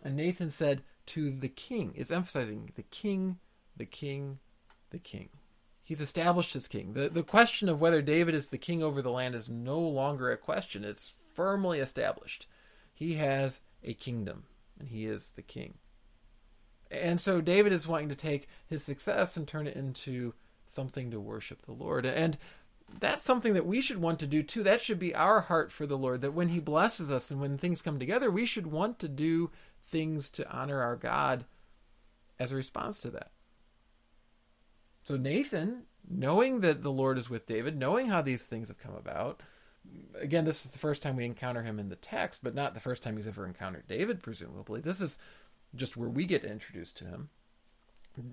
And 0.05 0.15
Nathan 0.15 0.51
said 0.51 0.83
to 1.07 1.31
the 1.31 1.49
king, 1.49 1.95
is 1.95 2.11
emphasizing 2.11 2.73
the 2.75 2.83
king, 2.83 3.39
the 3.75 3.87
king, 3.87 4.39
the 4.91 4.99
king. 4.99 5.31
He's 5.83 6.03
established 6.03 6.53
his 6.53 6.69
king. 6.69 6.93
The, 6.93 7.09
the 7.09 7.23
question 7.23 7.71
of 7.71 7.81
whether 7.81 8.03
David 8.03 8.35
is 8.35 8.51
the 8.51 8.59
king 8.59 8.83
over 8.83 9.01
the 9.01 9.11
land 9.11 9.35
is 9.35 9.49
no 9.49 9.81
longer 9.81 10.31
a 10.31 10.37
question, 10.37 10.85
it's 10.85 11.15
firmly 11.35 11.81
established. 11.81 12.47
He 12.93 13.15
has 13.15 13.61
a 13.83 13.95
kingdom, 13.95 14.45
and 14.79 14.91
he 14.91 15.07
is 15.07 15.31
the 15.31 15.43
king. 15.43 15.79
And 16.91 17.19
so 17.19 17.41
David 17.41 17.73
is 17.73 17.89
wanting 17.89 18.11
to 18.11 18.15
take 18.15 18.47
his 18.67 18.85
success 18.85 19.39
and 19.39 19.49
turn 19.49 19.67
it 19.67 19.77
into 19.77 20.35
something 20.69 21.11
to 21.11 21.21
worship 21.21 21.63
the 21.63 21.73
Lord. 21.73 22.07
And 22.07 22.37
that's 22.99 23.23
something 23.23 23.55
that 23.55 23.67
we 23.67 23.81
should 23.81 24.01
want 24.01 24.19
to 24.21 24.27
do 24.27 24.43
too. 24.43 24.63
That 24.63 24.81
should 24.81 24.99
be 24.99 25.15
our 25.15 25.43
heart 25.43 25.71
for 25.71 25.87
the 25.87 25.99
Lord. 25.99 26.23
That 26.23 26.35
when 26.35 26.49
He 26.49 26.61
blesses 26.61 27.11
us 27.11 27.31
and 27.31 27.41
when 27.41 27.57
things 27.57 27.83
come 27.83 27.99
together, 27.99 28.31
we 28.31 28.47
should 28.47 28.67
want 28.67 28.99
to 28.99 29.09
do 29.09 29.51
things 29.85 30.31
to 30.31 30.51
honor 30.51 30.81
our 30.81 30.97
God 30.97 31.45
as 32.39 32.53
a 32.53 32.57
response 32.57 32.99
to 33.01 33.11
that. 33.11 33.31
So, 35.05 35.17
Nathan, 35.17 35.85
knowing 36.09 36.61
that 36.61 36.83
the 36.83 36.93
Lord 36.93 37.19
is 37.19 37.31
with 37.31 37.47
David, 37.47 37.77
knowing 37.77 38.09
how 38.09 38.23
these 38.23 38.45
things 38.47 38.69
have 38.69 38.79
come 38.79 38.95
about, 38.95 39.43
again, 40.15 40.45
this 40.45 40.65
is 40.65 40.71
the 40.71 40.79
first 40.79 41.03
time 41.03 41.17
we 41.17 41.25
encounter 41.25 41.63
him 41.63 41.79
in 41.79 41.89
the 41.89 41.97
text, 41.97 42.43
but 42.43 42.55
not 42.55 42.75
the 42.75 42.81
first 42.81 43.03
time 43.03 43.17
he's 43.17 43.27
ever 43.27 43.47
encountered 43.47 43.89
David, 43.89 44.23
presumably. 44.23 44.81
This 44.81 45.01
is 45.01 45.19
just 45.75 45.97
where 45.97 46.09
we 46.09 46.27
get 46.27 46.45
introduced 46.45 46.97
to 46.99 47.05
him. 47.05 47.31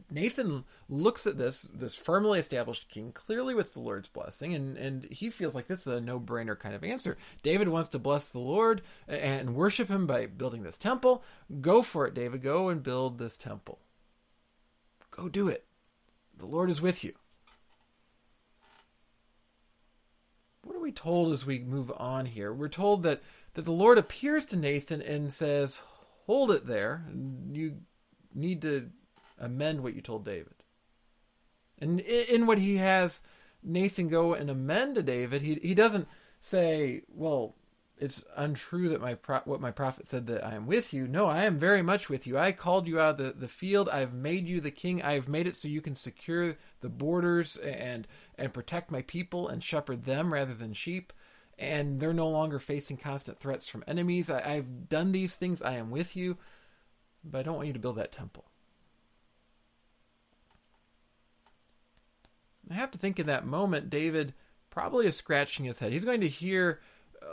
Nathan 0.09 0.65
looks 0.89 1.27
at 1.27 1.37
this 1.37 1.63
this 1.63 1.95
firmly 1.95 2.39
established 2.39 2.89
king 2.89 3.11
clearly 3.11 3.53
with 3.53 3.73
the 3.73 3.79
Lord's 3.79 4.07
blessing, 4.07 4.53
and 4.53 4.77
and 4.77 5.05
he 5.05 5.29
feels 5.29 5.55
like 5.55 5.67
this 5.67 5.87
is 5.87 5.93
a 5.93 6.01
no 6.01 6.19
brainer 6.19 6.57
kind 6.57 6.75
of 6.75 6.83
answer. 6.83 7.17
David 7.43 7.69
wants 7.69 7.89
to 7.89 7.99
bless 7.99 8.29
the 8.29 8.39
Lord 8.39 8.81
and 9.07 9.55
worship 9.55 9.89
Him 9.89 10.07
by 10.07 10.25
building 10.25 10.63
this 10.63 10.77
temple. 10.77 11.23
Go 11.61 11.81
for 11.81 12.07
it, 12.07 12.13
David. 12.13 12.41
Go 12.41 12.69
and 12.69 12.83
build 12.83 13.17
this 13.17 13.37
temple. 13.37 13.79
Go 15.11 15.29
do 15.29 15.47
it. 15.47 15.65
The 16.37 16.45
Lord 16.45 16.69
is 16.69 16.81
with 16.81 17.03
you. 17.03 17.13
What 20.63 20.75
are 20.75 20.81
we 20.81 20.91
told 20.91 21.33
as 21.33 21.45
we 21.45 21.59
move 21.59 21.91
on 21.97 22.25
here? 22.25 22.53
We're 22.53 22.69
told 22.69 23.03
that 23.03 23.21
that 23.53 23.65
the 23.65 23.71
Lord 23.71 23.97
appears 23.97 24.45
to 24.47 24.55
Nathan 24.55 25.01
and 25.01 25.33
says, 25.33 25.79
"Hold 26.25 26.51
it 26.51 26.67
there. 26.67 27.05
You 27.51 27.81
need 28.35 28.61
to 28.61 28.91
amend 29.37 29.81
what 29.81 29.93
you 29.93 30.01
told 30.01 30.25
David. 30.25 30.53
And 31.79 31.99
in 31.99 32.47
what 32.47 32.57
he 32.57 32.77
has 32.77 33.21
Nathan 33.63 34.07
go 34.07 34.33
and 34.33 34.49
amend 34.49 34.95
to 34.95 35.03
David, 35.03 35.41
he 35.41 35.55
he 35.55 35.73
doesn't 35.73 36.07
say, 36.41 37.03
"Well, 37.07 37.55
it's 37.97 38.23
untrue 38.35 38.89
that 38.89 39.01
my 39.01 39.15
pro- 39.15 39.41
what 39.41 39.61
my 39.61 39.71
prophet 39.71 40.07
said 40.07 40.27
that 40.27 40.45
I 40.45 40.55
am 40.55 40.65
with 40.67 40.93
you." 40.93 41.07
No, 41.07 41.25
I 41.25 41.43
am 41.43 41.59
very 41.59 41.81
much 41.81 42.09
with 42.09 42.25
you. 42.25 42.37
I 42.37 42.51
called 42.51 42.87
you 42.87 42.99
out 42.99 43.19
of 43.19 43.25
the, 43.25 43.31
the 43.33 43.47
field. 43.47 43.89
I've 43.89 44.13
made 44.13 44.47
you 44.47 44.61
the 44.61 44.71
king. 44.71 45.01
I've 45.01 45.27
made 45.27 45.47
it 45.47 45.55
so 45.55 45.67
you 45.67 45.81
can 45.81 45.95
secure 45.95 46.55
the 46.81 46.89
borders 46.89 47.57
and 47.57 48.07
and 48.37 48.53
protect 48.53 48.91
my 48.91 49.01
people 49.03 49.47
and 49.47 49.63
shepherd 49.63 50.05
them 50.05 50.33
rather 50.33 50.53
than 50.53 50.73
sheep. 50.73 51.13
And 51.59 51.99
they're 51.99 52.13
no 52.13 52.29
longer 52.29 52.59
facing 52.59 52.97
constant 52.97 53.39
threats 53.39 53.67
from 53.67 53.83
enemies. 53.87 54.29
I, 54.29 54.41
I've 54.41 54.89
done 54.89 55.11
these 55.11 55.35
things. 55.35 55.61
I 55.63 55.73
am 55.73 55.89
with 55.89 56.15
you, 56.15 56.37
but 57.23 57.39
I 57.39 57.43
don't 57.43 57.55
want 57.55 57.67
you 57.67 57.73
to 57.73 57.79
build 57.79 57.97
that 57.97 58.11
temple. 58.11 58.45
I 62.69 62.75
have 62.75 62.91
to 62.91 62.97
think 62.97 63.19
in 63.19 63.27
that 63.27 63.45
moment, 63.45 63.89
David 63.89 64.33
probably 64.69 65.07
is 65.07 65.15
scratching 65.15 65.65
his 65.65 65.79
head. 65.79 65.93
He's 65.93 66.05
going 66.05 66.21
to 66.21 66.27
hear 66.27 66.81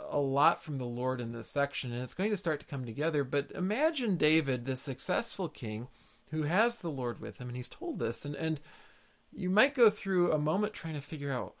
a 0.09 0.19
lot 0.19 0.63
from 0.63 0.77
the 0.77 0.85
Lord 0.85 1.21
in 1.21 1.31
this 1.31 1.49
section, 1.49 1.91
and 1.91 2.01
it's 2.01 2.13
going 2.13 2.31
to 2.31 2.37
start 2.37 2.59
to 2.61 2.65
come 2.65 2.85
together. 2.85 3.23
But 3.23 3.51
imagine 3.53 4.17
David, 4.17 4.65
the 4.65 4.75
successful 4.75 5.49
king 5.49 5.87
who 6.31 6.43
has 6.43 6.79
the 6.79 6.89
Lord 6.89 7.19
with 7.19 7.37
him, 7.37 7.47
and 7.47 7.57
he's 7.57 7.69
told 7.69 7.99
this, 7.99 8.25
and, 8.25 8.35
and 8.35 8.59
you 9.31 9.49
might 9.49 9.75
go 9.75 9.89
through 9.89 10.31
a 10.31 10.39
moment 10.39 10.73
trying 10.73 10.95
to 10.95 11.01
figure 11.01 11.31
out 11.31 11.55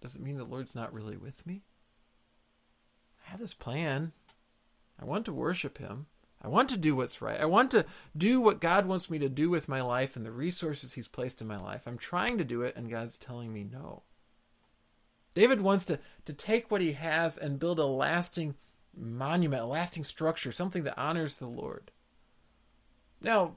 does 0.00 0.16
it 0.16 0.20
mean 0.20 0.36
the 0.36 0.44
Lord's 0.44 0.74
not 0.74 0.92
really 0.92 1.16
with 1.16 1.46
me? 1.46 1.62
I 3.24 3.30
have 3.30 3.38
this 3.38 3.54
plan. 3.54 4.10
I 5.00 5.04
want 5.04 5.24
to 5.26 5.32
worship 5.32 5.78
him. 5.78 6.06
I 6.42 6.48
want 6.48 6.68
to 6.70 6.76
do 6.76 6.96
what's 6.96 7.22
right. 7.22 7.40
I 7.40 7.44
want 7.44 7.70
to 7.70 7.86
do 8.16 8.40
what 8.40 8.60
God 8.60 8.86
wants 8.86 9.08
me 9.08 9.18
to 9.20 9.28
do 9.28 9.48
with 9.48 9.68
my 9.68 9.80
life 9.80 10.16
and 10.16 10.26
the 10.26 10.32
resources 10.32 10.94
He's 10.94 11.08
placed 11.08 11.40
in 11.40 11.46
my 11.46 11.56
life. 11.56 11.86
I'm 11.86 11.98
trying 11.98 12.36
to 12.38 12.44
do 12.44 12.62
it, 12.62 12.74
and 12.76 12.90
God's 12.90 13.16
telling 13.16 13.52
me 13.52 13.64
no. 13.64 14.02
David 15.34 15.60
wants 15.60 15.84
to, 15.86 15.98
to 16.24 16.32
take 16.32 16.70
what 16.70 16.80
he 16.82 16.92
has 16.92 17.38
and 17.38 17.58
build 17.58 17.78
a 17.78 17.86
lasting 17.86 18.54
monument, 18.94 19.62
a 19.62 19.66
lasting 19.66 20.04
structure, 20.04 20.52
something 20.52 20.84
that 20.84 20.98
honors 20.98 21.36
the 21.36 21.46
Lord. 21.46 21.90
Now, 23.20 23.54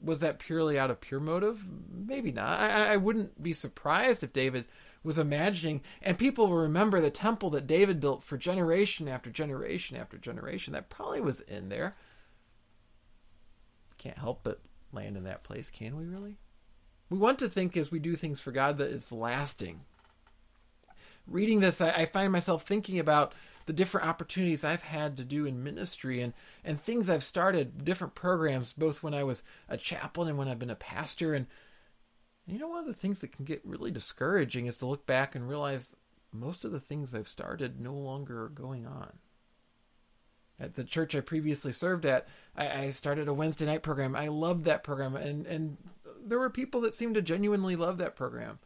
was 0.00 0.20
that 0.20 0.38
purely 0.38 0.78
out 0.78 0.90
of 0.90 1.00
pure 1.00 1.20
motive? 1.20 1.66
Maybe 1.90 2.30
not. 2.30 2.60
I, 2.60 2.92
I 2.92 2.96
wouldn't 2.96 3.42
be 3.42 3.52
surprised 3.52 4.22
if 4.22 4.32
David 4.32 4.66
was 5.04 5.18
imagining, 5.18 5.82
and 6.02 6.18
people 6.18 6.48
will 6.48 6.56
remember 6.56 7.00
the 7.00 7.10
temple 7.10 7.50
that 7.50 7.66
David 7.66 8.00
built 8.00 8.24
for 8.24 8.36
generation 8.36 9.06
after 9.06 9.30
generation 9.30 9.96
after 9.96 10.18
generation. 10.18 10.72
That 10.72 10.88
probably 10.88 11.20
was 11.20 11.40
in 11.42 11.68
there. 11.68 11.94
Can't 13.98 14.18
help 14.18 14.40
but 14.42 14.60
land 14.92 15.16
in 15.16 15.24
that 15.24 15.44
place, 15.44 15.70
can 15.70 15.96
we 15.96 16.04
really? 16.04 16.38
We 17.10 17.18
want 17.18 17.38
to 17.40 17.48
think 17.48 17.76
as 17.76 17.92
we 17.92 17.98
do 17.98 18.16
things 18.16 18.40
for 18.40 18.50
God 18.50 18.78
that 18.78 18.90
it's 18.90 19.12
lasting. 19.12 19.82
Reading 21.26 21.60
this, 21.60 21.80
I, 21.80 21.90
I 21.90 22.04
find 22.06 22.32
myself 22.32 22.64
thinking 22.64 22.98
about 22.98 23.34
the 23.66 23.72
different 23.72 24.06
opportunities 24.06 24.64
I've 24.64 24.82
had 24.82 25.16
to 25.16 25.24
do 25.24 25.46
in 25.46 25.62
ministry 25.62 26.20
and, 26.20 26.34
and 26.64 26.78
things 26.78 27.08
I've 27.08 27.22
started, 27.22 27.84
different 27.84 28.14
programs, 28.14 28.72
both 28.72 29.02
when 29.02 29.14
I 29.14 29.24
was 29.24 29.42
a 29.68 29.76
chaplain 29.76 30.28
and 30.28 30.36
when 30.36 30.48
I've 30.48 30.58
been 30.58 30.70
a 30.70 30.74
pastor. 30.74 31.34
And 31.34 31.46
you 32.46 32.58
know, 32.58 32.68
one 32.68 32.80
of 32.80 32.86
the 32.86 32.94
things 32.94 33.20
that 33.20 33.32
can 33.32 33.44
get 33.44 33.64
really 33.64 33.90
discouraging 33.90 34.66
is 34.66 34.76
to 34.78 34.86
look 34.86 35.06
back 35.06 35.34
and 35.34 35.48
realize 35.48 35.94
most 36.32 36.64
of 36.64 36.72
the 36.72 36.80
things 36.80 37.14
I've 37.14 37.28
started 37.28 37.80
no 37.80 37.94
longer 37.94 38.44
are 38.44 38.50
going 38.50 38.86
on. 38.86 39.18
At 40.58 40.74
the 40.74 40.84
church 40.84 41.14
I 41.14 41.20
previously 41.20 41.72
served 41.72 42.04
at, 42.04 42.28
I, 42.56 42.68
I 42.68 42.90
started 42.90 43.28
a 43.28 43.34
Wednesday 43.34 43.66
night 43.66 43.82
program. 43.82 44.14
I 44.14 44.28
loved 44.28 44.64
that 44.64 44.84
program, 44.84 45.16
and, 45.16 45.46
and 45.46 45.76
there 46.22 46.38
were 46.38 46.50
people 46.50 46.80
that 46.82 46.94
seemed 46.94 47.14
to 47.14 47.22
genuinely 47.22 47.76
love 47.76 47.98
that 47.98 48.16
program. 48.16 48.58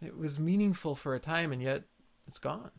It 0.00 0.16
was 0.16 0.40
meaningful 0.40 0.94
for 0.94 1.14
a 1.14 1.20
time, 1.20 1.52
and 1.52 1.62
yet 1.62 1.84
it's 2.26 2.38
gone. 2.38 2.70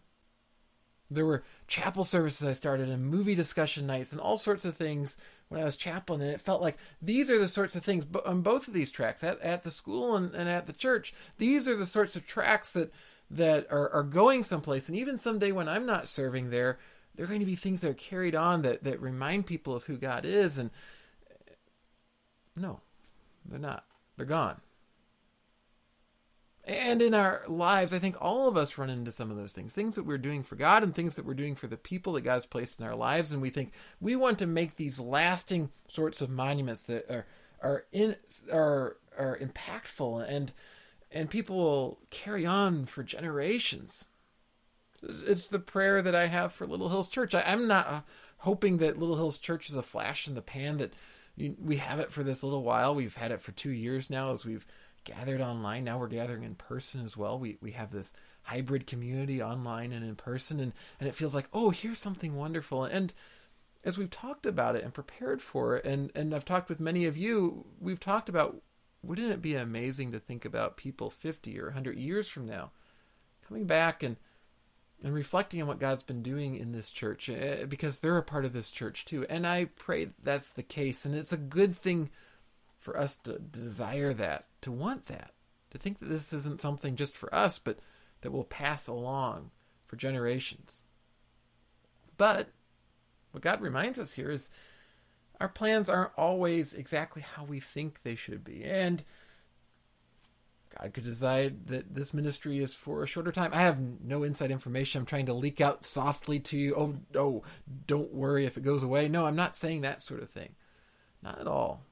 There 1.09 1.25
were 1.25 1.43
chapel 1.67 2.03
services 2.03 2.47
I 2.47 2.53
started 2.53 2.89
and 2.89 3.05
movie 3.05 3.35
discussion 3.35 3.85
nights 3.85 4.11
and 4.11 4.21
all 4.21 4.37
sorts 4.37 4.65
of 4.65 4.75
things 4.75 5.17
when 5.49 5.61
I 5.61 5.65
was 5.65 5.75
chaplain. 5.75 6.21
And 6.21 6.31
it 6.31 6.41
felt 6.41 6.61
like 6.61 6.77
these 7.01 7.29
are 7.29 7.39
the 7.39 7.47
sorts 7.47 7.75
of 7.75 7.83
things 7.83 8.05
on 8.25 8.41
both 8.41 8.67
of 8.67 8.73
these 8.73 8.91
tracks 8.91 9.23
at, 9.23 9.39
at 9.41 9.63
the 9.63 9.71
school 9.71 10.15
and, 10.15 10.33
and 10.33 10.49
at 10.49 10.65
the 10.65 10.73
church. 10.73 11.13
These 11.37 11.67
are 11.67 11.75
the 11.75 11.85
sorts 11.85 12.15
of 12.15 12.25
tracks 12.25 12.73
that 12.73 12.91
that 13.29 13.65
are, 13.71 13.89
are 13.89 14.03
going 14.03 14.43
someplace. 14.43 14.87
And 14.87 14.97
even 14.97 15.17
someday 15.17 15.51
when 15.51 15.67
I'm 15.67 15.85
not 15.85 16.07
serving 16.07 16.49
there, 16.49 16.77
there 17.15 17.25
are 17.25 17.27
going 17.27 17.39
to 17.39 17.45
be 17.45 17.55
things 17.55 17.81
that 17.81 17.91
are 17.91 17.95
carried 17.95 18.35
on 18.35 18.61
that, 18.61 18.83
that 18.83 19.01
remind 19.01 19.45
people 19.45 19.75
of 19.75 19.85
who 19.85 19.97
God 19.97 20.25
is. 20.25 20.57
And 20.57 20.69
no, 22.55 22.81
they're 23.45 23.59
not. 23.59 23.85
They're 24.17 24.25
gone. 24.25 24.61
And 26.65 27.01
in 27.01 27.13
our 27.13 27.43
lives, 27.47 27.93
I 27.93 27.99
think 27.99 28.15
all 28.21 28.47
of 28.47 28.55
us 28.55 28.77
run 28.77 28.89
into 28.89 29.11
some 29.11 29.29
of 29.29 29.35
those 29.35 29.51
things 29.51 29.73
things 29.73 29.95
that 29.95 30.05
we're 30.05 30.17
doing 30.17 30.43
for 30.43 30.55
God 30.55 30.81
and 30.81 30.95
things 30.95 31.15
that 31.15 31.25
we're 31.25 31.33
doing 31.33 31.55
for 31.55 31.67
the 31.67 31.75
people 31.75 32.13
that 32.13 32.21
God's 32.21 32.45
placed 32.45 32.79
in 32.79 32.85
our 32.85 32.95
lives. 32.95 33.33
And 33.33 33.41
we 33.41 33.49
think 33.49 33.73
we 33.99 34.15
want 34.15 34.39
to 34.39 34.47
make 34.47 34.75
these 34.75 34.99
lasting 34.99 35.71
sorts 35.89 36.21
of 36.21 36.29
monuments 36.29 36.83
that 36.83 37.09
are, 37.11 37.25
are, 37.61 37.85
in, 37.91 38.15
are, 38.51 38.95
are 39.17 39.37
impactful 39.39 40.25
and, 40.29 40.53
and 41.11 41.29
people 41.29 41.57
will 41.57 41.99
carry 42.11 42.45
on 42.45 42.85
for 42.85 43.03
generations. 43.03 44.05
It's 45.01 45.49
the 45.49 45.59
prayer 45.59 46.01
that 46.01 46.15
I 46.15 46.27
have 46.27 46.53
for 46.53 46.65
Little 46.65 46.89
Hills 46.89 47.09
Church. 47.09 47.35
I, 47.35 47.41
am 47.41 47.67
not 47.67 47.87
uh, 47.87 48.01
hoping 48.37 48.77
that 48.77 48.97
Little 48.97 49.17
Hills 49.17 49.37
Church 49.37 49.69
is 49.69 49.75
a 49.75 49.81
flash 49.81 50.29
in 50.29 50.35
the 50.35 50.41
pan, 50.41 50.77
that 50.77 50.93
you, 51.35 51.57
we 51.61 51.75
have 51.75 51.99
it 51.99 52.09
for 52.09 52.23
this 52.23 52.41
little 52.41 52.63
while. 52.63 52.95
We've 52.95 53.15
had 53.15 53.31
it 53.31 53.41
for 53.41 53.51
two 53.51 53.71
years 53.71 54.09
now 54.09 54.31
as 54.31 54.45
we've 54.45 54.65
gathered 55.03 55.41
online. 55.41 55.83
Now 55.83 55.97
we're 55.97 56.07
gathering 56.07 56.43
in 56.43 56.55
person 56.55 57.03
as 57.03 57.17
well. 57.17 57.39
We 57.39 57.57
we 57.61 57.71
have 57.71 57.91
this 57.91 58.13
hybrid 58.43 58.87
community 58.87 59.41
online 59.41 59.91
and 59.93 60.03
in 60.03 60.15
person 60.15 60.59
and, 60.59 60.73
and 60.99 61.07
it 61.07 61.15
feels 61.15 61.33
like, 61.33 61.47
oh, 61.53 61.69
here's 61.69 61.99
something 61.99 62.35
wonderful. 62.35 62.83
And 62.83 63.13
as 63.83 63.97
we've 63.97 64.09
talked 64.09 64.45
about 64.45 64.75
it 64.75 64.83
and 64.83 64.93
prepared 64.93 65.41
for 65.41 65.77
it, 65.77 65.85
and, 65.85 66.11
and 66.13 66.33
I've 66.33 66.45
talked 66.45 66.69
with 66.69 66.79
many 66.79 67.05
of 67.05 67.17
you, 67.17 67.65
we've 67.79 67.99
talked 67.99 68.29
about 68.29 68.61
wouldn't 69.01 69.31
it 69.31 69.41
be 69.41 69.55
amazing 69.55 70.11
to 70.11 70.19
think 70.19 70.45
about 70.45 70.77
people 70.77 71.09
50 71.09 71.59
or 71.59 71.65
100 71.65 71.97
years 71.97 72.27
from 72.29 72.45
now 72.45 72.71
coming 73.47 73.65
back 73.65 74.01
and 74.01 74.17
and 75.03 75.13
reflecting 75.13 75.61
on 75.61 75.67
what 75.67 75.79
God's 75.79 76.03
been 76.03 76.23
doing 76.23 76.55
in 76.55 76.71
this 76.71 76.89
church 76.89 77.27
eh, 77.27 77.65
because 77.65 77.99
they're 77.99 78.17
a 78.17 78.23
part 78.23 78.45
of 78.45 78.53
this 78.53 78.69
church 78.69 79.03
too. 79.03 79.25
And 79.29 79.45
I 79.45 79.65
pray 79.65 80.09
that's 80.23 80.49
the 80.49 80.63
case 80.63 81.03
and 81.03 81.13
it's 81.13 81.33
a 81.33 81.37
good 81.37 81.75
thing 81.75 82.09
for 82.79 82.97
us 82.97 83.17
to 83.17 83.39
desire 83.39 84.13
that, 84.13 84.45
to 84.63 84.71
want 84.71 85.05
that, 85.07 85.31
to 85.71 85.77
think 85.77 85.99
that 85.99 86.07
this 86.07 86.33
isn't 86.33 86.61
something 86.61 86.95
just 86.95 87.15
for 87.15 87.33
us, 87.33 87.59
but 87.59 87.79
that 88.21 88.31
will 88.31 88.43
pass 88.43 88.87
along 88.87 89.51
for 89.85 89.95
generations. 89.95 90.83
But 92.17 92.49
what 93.31 93.43
God 93.43 93.61
reminds 93.61 93.99
us 93.99 94.13
here 94.13 94.31
is 94.31 94.49
our 95.39 95.49
plans 95.49 95.89
aren't 95.89 96.11
always 96.17 96.73
exactly 96.73 97.21
how 97.21 97.43
we 97.43 97.59
think 97.59 98.01
they 98.01 98.15
should 98.15 98.43
be. 98.43 98.63
And 98.63 99.03
God 100.79 100.93
could 100.93 101.03
decide 101.03 101.67
that 101.67 101.93
this 101.93 102.13
ministry 102.13 102.59
is 102.59 102.73
for 102.73 103.03
a 103.03 103.07
shorter 103.07 103.31
time. 103.31 103.51
I 103.53 103.61
have 103.61 103.79
no 104.01 104.23
inside 104.23 104.51
information. 104.51 104.99
I'm 104.99 105.05
trying 105.05 105.25
to 105.27 105.33
leak 105.33 105.61
out 105.61 105.85
softly 105.85 106.39
to 106.41 106.57
you. 106.57 106.75
Oh, 106.75 106.95
oh, 107.15 107.43
don't 107.85 108.13
worry 108.13 108.45
if 108.45 108.57
it 108.57 108.63
goes 108.63 108.83
away. 108.83 109.09
No, 109.09 109.25
I'm 109.25 109.35
not 109.35 109.55
saying 109.55 109.81
that 109.81 110.01
sort 110.01 110.23
of 110.23 110.29
thing. 110.29 110.55
Not 111.21 111.39
at 111.39 111.47
all. 111.47 111.83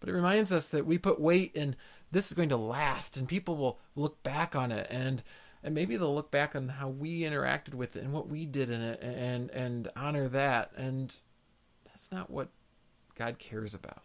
But 0.00 0.08
it 0.08 0.14
reminds 0.14 0.52
us 0.52 0.68
that 0.68 0.86
we 0.86 0.98
put 0.98 1.20
weight 1.20 1.52
in 1.54 1.76
this 2.10 2.28
is 2.28 2.34
going 2.34 2.48
to 2.48 2.56
last 2.56 3.16
and 3.16 3.28
people 3.28 3.56
will 3.56 3.78
look 3.94 4.22
back 4.22 4.56
on 4.56 4.72
it 4.72 4.86
and 4.90 5.22
and 5.62 5.74
maybe 5.74 5.96
they'll 5.96 6.14
look 6.14 6.30
back 6.30 6.56
on 6.56 6.68
how 6.68 6.88
we 6.88 7.20
interacted 7.20 7.74
with 7.74 7.94
it 7.94 8.02
and 8.02 8.12
what 8.12 8.28
we 8.28 8.46
did 8.46 8.70
in 8.70 8.80
it 8.80 9.02
and 9.02 9.50
and 9.50 9.90
honor 9.94 10.28
that 10.28 10.72
and 10.76 11.16
that's 11.84 12.10
not 12.10 12.30
what 12.30 12.48
God 13.14 13.38
cares 13.38 13.74
about. 13.74 14.02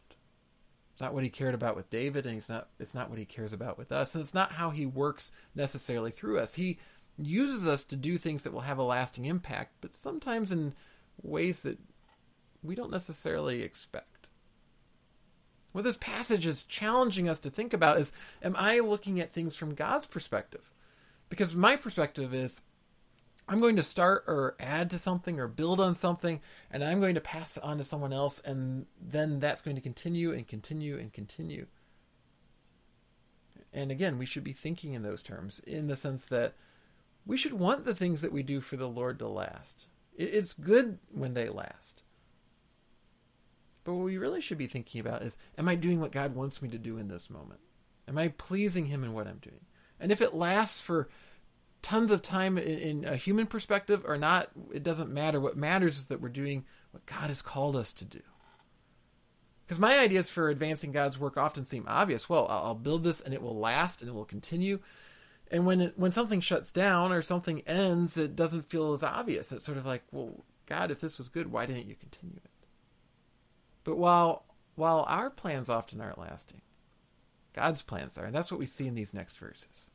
It's 0.92 1.02
not 1.02 1.14
what 1.14 1.24
he 1.24 1.30
cared 1.30 1.56
about 1.56 1.76
with 1.76 1.90
David 1.90 2.26
and 2.26 2.36
he's 2.36 2.50
not 2.50 2.68
it's 2.80 2.94
not 2.94 3.10
what 3.10 3.20
he 3.20 3.26
cares 3.26 3.54
about 3.54 3.78
with 3.78 3.92
us 3.92 4.14
and 4.14 4.22
it's 4.22 4.34
not 4.34 4.54
how 4.54 4.70
he 4.70 4.86
works 4.86 5.32
necessarily 5.56 6.12
through 6.12 6.40
us. 6.40 6.56
He 6.56 6.78
uses 7.18 7.66
us 7.66 7.86
to 7.86 7.96
do 7.96 8.18
things 8.18 8.44
that 8.44 8.52
will 8.52 8.62
have 8.62 8.78
a 8.78 8.84
lasting 8.84 9.26
impact, 9.26 9.76
but 9.82 9.96
sometimes 9.96 10.52
in 10.52 10.74
ways 11.22 11.62
that 11.62 11.80
we 12.62 12.76
don't 12.76 12.92
necessarily 12.92 13.62
expect. 13.62 14.15
What 15.76 15.84
this 15.84 15.98
passage 15.98 16.46
is 16.46 16.64
challenging 16.64 17.28
us 17.28 17.42
to 17.42 17.50
think 17.50 17.74
about 17.74 18.00
is 18.00 18.14
Am 18.42 18.56
I 18.58 18.80
looking 18.80 19.20
at 19.20 19.34
things 19.34 19.58
from 19.58 19.74
God's 19.74 20.08
perspective? 20.08 20.72
Because 21.28 21.54
my 21.54 21.76
perspective 21.76 22.34
is 22.34 22.62
I'm 23.50 23.60
going 23.60 23.76
to 23.76 23.84
start 23.84 24.24
or 24.26 24.56
add 24.58 24.90
to 24.92 24.98
something 24.98 25.38
or 25.38 25.50
build 25.50 25.82
on 25.82 25.96
something, 25.96 26.40
and 26.72 26.82
I'm 26.82 27.02
going 27.02 27.16
to 27.16 27.20
pass 27.20 27.58
it 27.58 27.64
on 27.64 27.78
to 27.80 27.84
someone 27.84 28.14
else, 28.14 28.40
and 28.46 28.86
then 29.02 29.42
that's 29.42 29.62
going 29.62 29.76
to 29.76 29.82
continue 29.82 30.32
and 30.32 30.48
continue 30.48 30.98
and 30.98 31.12
continue. 31.12 31.66
And 33.74 33.92
again, 33.92 34.18
we 34.18 34.26
should 34.26 34.46
be 34.46 34.54
thinking 34.54 34.94
in 34.94 35.04
those 35.04 35.22
terms, 35.22 35.60
in 35.68 35.88
the 35.88 35.98
sense 35.98 36.26
that 36.28 36.54
we 37.26 37.36
should 37.36 37.52
want 37.52 37.84
the 37.84 37.94
things 37.94 38.22
that 38.22 38.32
we 38.32 38.44
do 38.44 38.62
for 38.62 38.78
the 38.78 38.88
Lord 38.88 39.20
to 39.20 39.28
last. 39.28 39.88
It's 40.16 40.54
good 40.54 41.00
when 41.12 41.34
they 41.34 41.50
last. 41.50 42.05
But 43.86 43.94
what 43.94 44.04
we 44.04 44.18
really 44.18 44.42
should 44.42 44.58
be 44.58 44.68
thinking 44.68 45.00
about 45.00 45.22
is 45.22 45.38
Am 45.58 45.70
I 45.70 45.76
doing 45.76 46.02
what 46.02 46.12
God 46.12 46.36
wants 46.36 46.62
me 46.62 46.68
to 46.70 46.78
do 46.78 46.98
in 46.98 47.08
this 47.08 47.30
moment? 47.30 47.62
Am 48.10 48.18
I 48.18 48.28
pleasing 48.28 48.88
Him 48.88 49.06
in 49.06 49.14
what 49.14 49.28
I'm 49.28 49.38
doing? 49.38 49.66
And 49.98 50.12
if 50.12 50.22
it 50.22 50.34
lasts 50.34 50.82
for 50.82 51.08
tons 51.82 52.12
of 52.12 52.22
time 52.22 52.58
in, 52.58 52.80
in, 52.80 53.06
a 53.06 53.16
human 53.16 53.46
perspective 53.46 54.04
or 54.06 54.18
not, 54.18 54.50
it 54.74 54.84
doesn't 54.84 55.14
matter. 55.14 55.40
What 55.40 55.56
matters 55.56 56.00
is 56.00 56.08
that 56.08 56.20
we're 56.20 56.30
doing 56.30 56.66
what 56.92 57.06
God 57.06 57.28
has 57.28 57.42
called 57.42 57.76
us 57.76 57.94
to 57.94 58.06
do. 58.06 58.22
Because 59.66 59.80
my 59.80 59.98
ideas 59.98 60.30
for 60.30 60.50
advancing 60.50 60.92
God's 60.92 61.20
work 61.20 61.38
often 61.38 61.66
seem 61.66 61.86
obvious. 61.88 62.28
Well, 62.28 62.48
I'll 62.50 62.76
build 62.76 63.04
this 63.04 63.22
and 63.22 63.34
it 63.34 63.42
will 63.42 63.58
last 63.58 64.02
and 64.02 64.10
it 64.10 64.14
will 64.14 64.26
continue. 64.26 64.80
And 65.52 65.66
when 65.66 65.80
it, 65.80 65.94
when 65.96 66.12
something 66.12 66.42
shuts 66.42 66.72
down 66.72 67.12
or 67.12 67.22
something 67.22 67.62
ends, 67.68 68.18
it 68.18 68.36
doesn't 68.36 68.70
feel 68.70 68.94
as 68.94 69.04
obvious. 69.04 69.52
It's 69.52 69.66
sort 69.66 69.78
of 69.78 69.86
like, 69.86 70.04
well, 70.12 70.44
God, 70.66 70.90
if 70.92 71.00
this 71.00 71.18
was 71.18 71.30
good, 71.30 71.52
why 71.52 71.66
didn't 71.66 71.88
you 71.88 71.96
continue 71.96 72.38
it? 72.44 72.50
But 73.86 73.98
while 73.98 74.44
while 74.76 75.06
our 75.08 75.30
plans 75.30 75.70
often 75.70 76.02
aren't 76.02 76.20
lasting, 76.20 76.62
God's 77.54 77.82
plans 77.82 78.18
are, 78.18 78.26
and 78.26 78.36
that's 78.36 78.52
what 78.52 78.60
we 78.60 78.66
see 78.66 78.88
in 78.88 78.96
these 78.96 79.14
next 79.14 79.38
verses. 79.38 79.92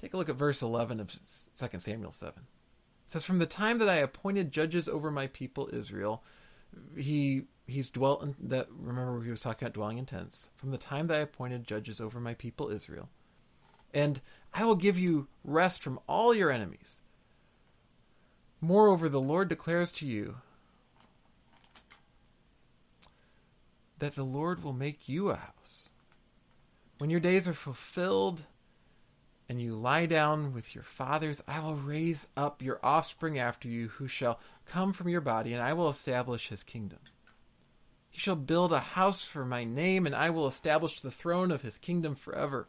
Take 0.00 0.14
a 0.14 0.16
look 0.16 0.28
at 0.28 0.36
verse 0.36 0.62
11 0.62 1.00
of 1.00 1.10
2 1.10 1.80
Samuel 1.80 2.12
7. 2.12 2.34
It 2.38 3.12
says, 3.12 3.24
From 3.24 3.40
the 3.40 3.46
time 3.46 3.78
that 3.78 3.88
I 3.88 3.96
appointed 3.96 4.52
judges 4.52 4.88
over 4.88 5.10
my 5.10 5.26
people 5.26 5.68
Israel, 5.72 6.22
he 6.96 7.46
he's 7.66 7.90
dwelt 7.90 8.22
in 8.22 8.36
that 8.40 8.68
remember 8.70 9.24
he 9.24 9.30
was 9.30 9.40
talking 9.40 9.66
about 9.66 9.74
dwelling 9.74 9.98
in 9.98 10.06
tents. 10.06 10.50
From 10.54 10.70
the 10.70 10.78
time 10.78 11.08
that 11.08 11.16
I 11.16 11.22
appointed 11.22 11.66
judges 11.66 12.00
over 12.00 12.20
my 12.20 12.34
people 12.34 12.68
Israel, 12.68 13.08
and 13.92 14.20
I 14.52 14.64
will 14.64 14.76
give 14.76 14.98
you 14.98 15.26
rest 15.42 15.82
from 15.82 15.98
all 16.06 16.34
your 16.34 16.52
enemies. 16.52 17.00
Moreover, 18.60 19.08
the 19.08 19.20
Lord 19.20 19.48
declares 19.48 19.90
to 19.92 20.06
you 20.06 20.36
that 24.04 24.16
the 24.16 24.22
Lord 24.22 24.62
will 24.62 24.74
make 24.74 25.08
you 25.08 25.30
a 25.30 25.36
house. 25.36 25.88
When 26.98 27.08
your 27.08 27.20
days 27.20 27.48
are 27.48 27.54
fulfilled 27.54 28.44
and 29.48 29.62
you 29.62 29.74
lie 29.74 30.04
down 30.04 30.52
with 30.52 30.74
your 30.74 30.84
fathers, 30.84 31.42
I 31.48 31.60
will 31.60 31.76
raise 31.76 32.28
up 32.36 32.60
your 32.60 32.80
offspring 32.82 33.38
after 33.38 33.66
you, 33.66 33.88
who 33.88 34.06
shall 34.06 34.40
come 34.66 34.92
from 34.92 35.08
your 35.08 35.22
body, 35.22 35.54
and 35.54 35.62
I 35.62 35.72
will 35.72 35.88
establish 35.88 36.50
his 36.50 36.62
kingdom. 36.62 36.98
He 38.10 38.18
shall 38.18 38.36
build 38.36 38.74
a 38.74 38.80
house 38.80 39.24
for 39.24 39.46
my 39.46 39.64
name, 39.64 40.04
and 40.04 40.14
I 40.14 40.28
will 40.28 40.46
establish 40.46 41.00
the 41.00 41.10
throne 41.10 41.50
of 41.50 41.62
his 41.62 41.78
kingdom 41.78 42.14
forever. 42.14 42.68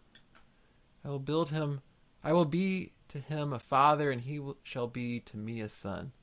I 1.03 1.09
will 1.09 1.19
build 1.19 1.49
him, 1.49 1.81
I 2.23 2.31
will 2.31 2.45
be 2.45 2.93
to 3.09 3.19
him 3.19 3.51
a 3.51 3.59
father, 3.59 4.09
and 4.09 4.21
he 4.21 4.39
will, 4.39 4.55
shall 4.63 4.87
be 4.87 5.19
to 5.19 5.35
me 5.35 5.59
a 5.59 5.67
son. 5.67 6.13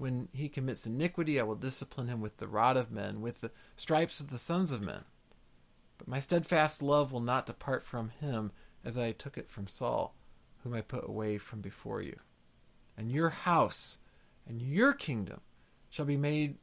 When 0.00 0.28
he 0.32 0.48
commits 0.48 0.86
iniquity, 0.86 1.38
I 1.38 1.42
will 1.42 1.56
discipline 1.56 2.08
him 2.08 2.22
with 2.22 2.38
the 2.38 2.48
rod 2.48 2.78
of 2.78 2.90
men, 2.90 3.20
with 3.20 3.42
the 3.42 3.50
stripes 3.76 4.18
of 4.18 4.30
the 4.30 4.38
sons 4.38 4.72
of 4.72 4.82
men. 4.82 5.04
But 5.98 6.08
my 6.08 6.20
steadfast 6.20 6.80
love 6.80 7.12
will 7.12 7.20
not 7.20 7.44
depart 7.44 7.82
from 7.82 8.08
him, 8.08 8.50
as 8.82 8.96
I 8.96 9.12
took 9.12 9.36
it 9.36 9.50
from 9.50 9.66
Saul, 9.66 10.16
whom 10.62 10.72
I 10.72 10.80
put 10.80 11.06
away 11.06 11.36
from 11.36 11.60
before 11.60 12.00
you. 12.00 12.16
And 12.96 13.12
your 13.12 13.28
house 13.28 13.98
and 14.48 14.62
your 14.62 14.94
kingdom 14.94 15.42
shall 15.90 16.06
be 16.06 16.16
made 16.16 16.56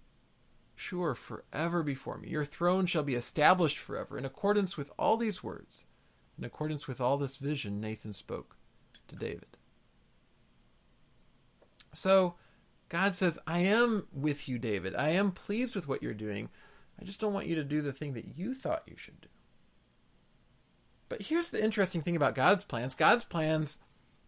sure 0.73 1.13
forever 1.13 1.83
before 1.83 2.17
me. 2.17 2.29
Your 2.29 2.43
throne 2.43 2.87
shall 2.87 3.03
be 3.03 3.13
established 3.13 3.77
forever, 3.77 4.17
in 4.17 4.25
accordance 4.25 4.77
with 4.77 4.89
all 4.97 5.15
these 5.15 5.43
words, 5.43 5.85
in 6.39 6.43
accordance 6.43 6.87
with 6.87 6.99
all 6.99 7.19
this 7.19 7.37
vision 7.37 7.79
Nathan 7.79 8.13
spoke 8.13 8.57
to 9.07 9.15
David. 9.15 9.57
So, 11.93 12.33
God 12.89 13.15
says, 13.15 13.39
I 13.45 13.59
am 13.59 14.07
with 14.13 14.47
you, 14.47 14.57
David. 14.59 14.95
I 14.95 15.09
am 15.09 15.31
pleased 15.31 15.75
with 15.75 15.87
what 15.87 16.01
you're 16.01 16.13
doing. 16.13 16.49
I 16.99 17.05
just 17.05 17.19
don't 17.19 17.33
want 17.33 17.47
you 17.47 17.55
to 17.55 17.63
do 17.63 17.81
the 17.81 17.93
thing 17.93 18.13
that 18.13 18.37
you 18.37 18.53
thought 18.53 18.83
you 18.87 18.95
should 18.97 19.21
do. 19.21 19.27
But 21.09 21.23
here's 21.23 21.49
the 21.49 21.63
interesting 21.63 22.01
thing 22.01 22.15
about 22.15 22.35
God's 22.35 22.63
plans 22.63 22.95
God's 22.95 23.25
plans 23.25 23.79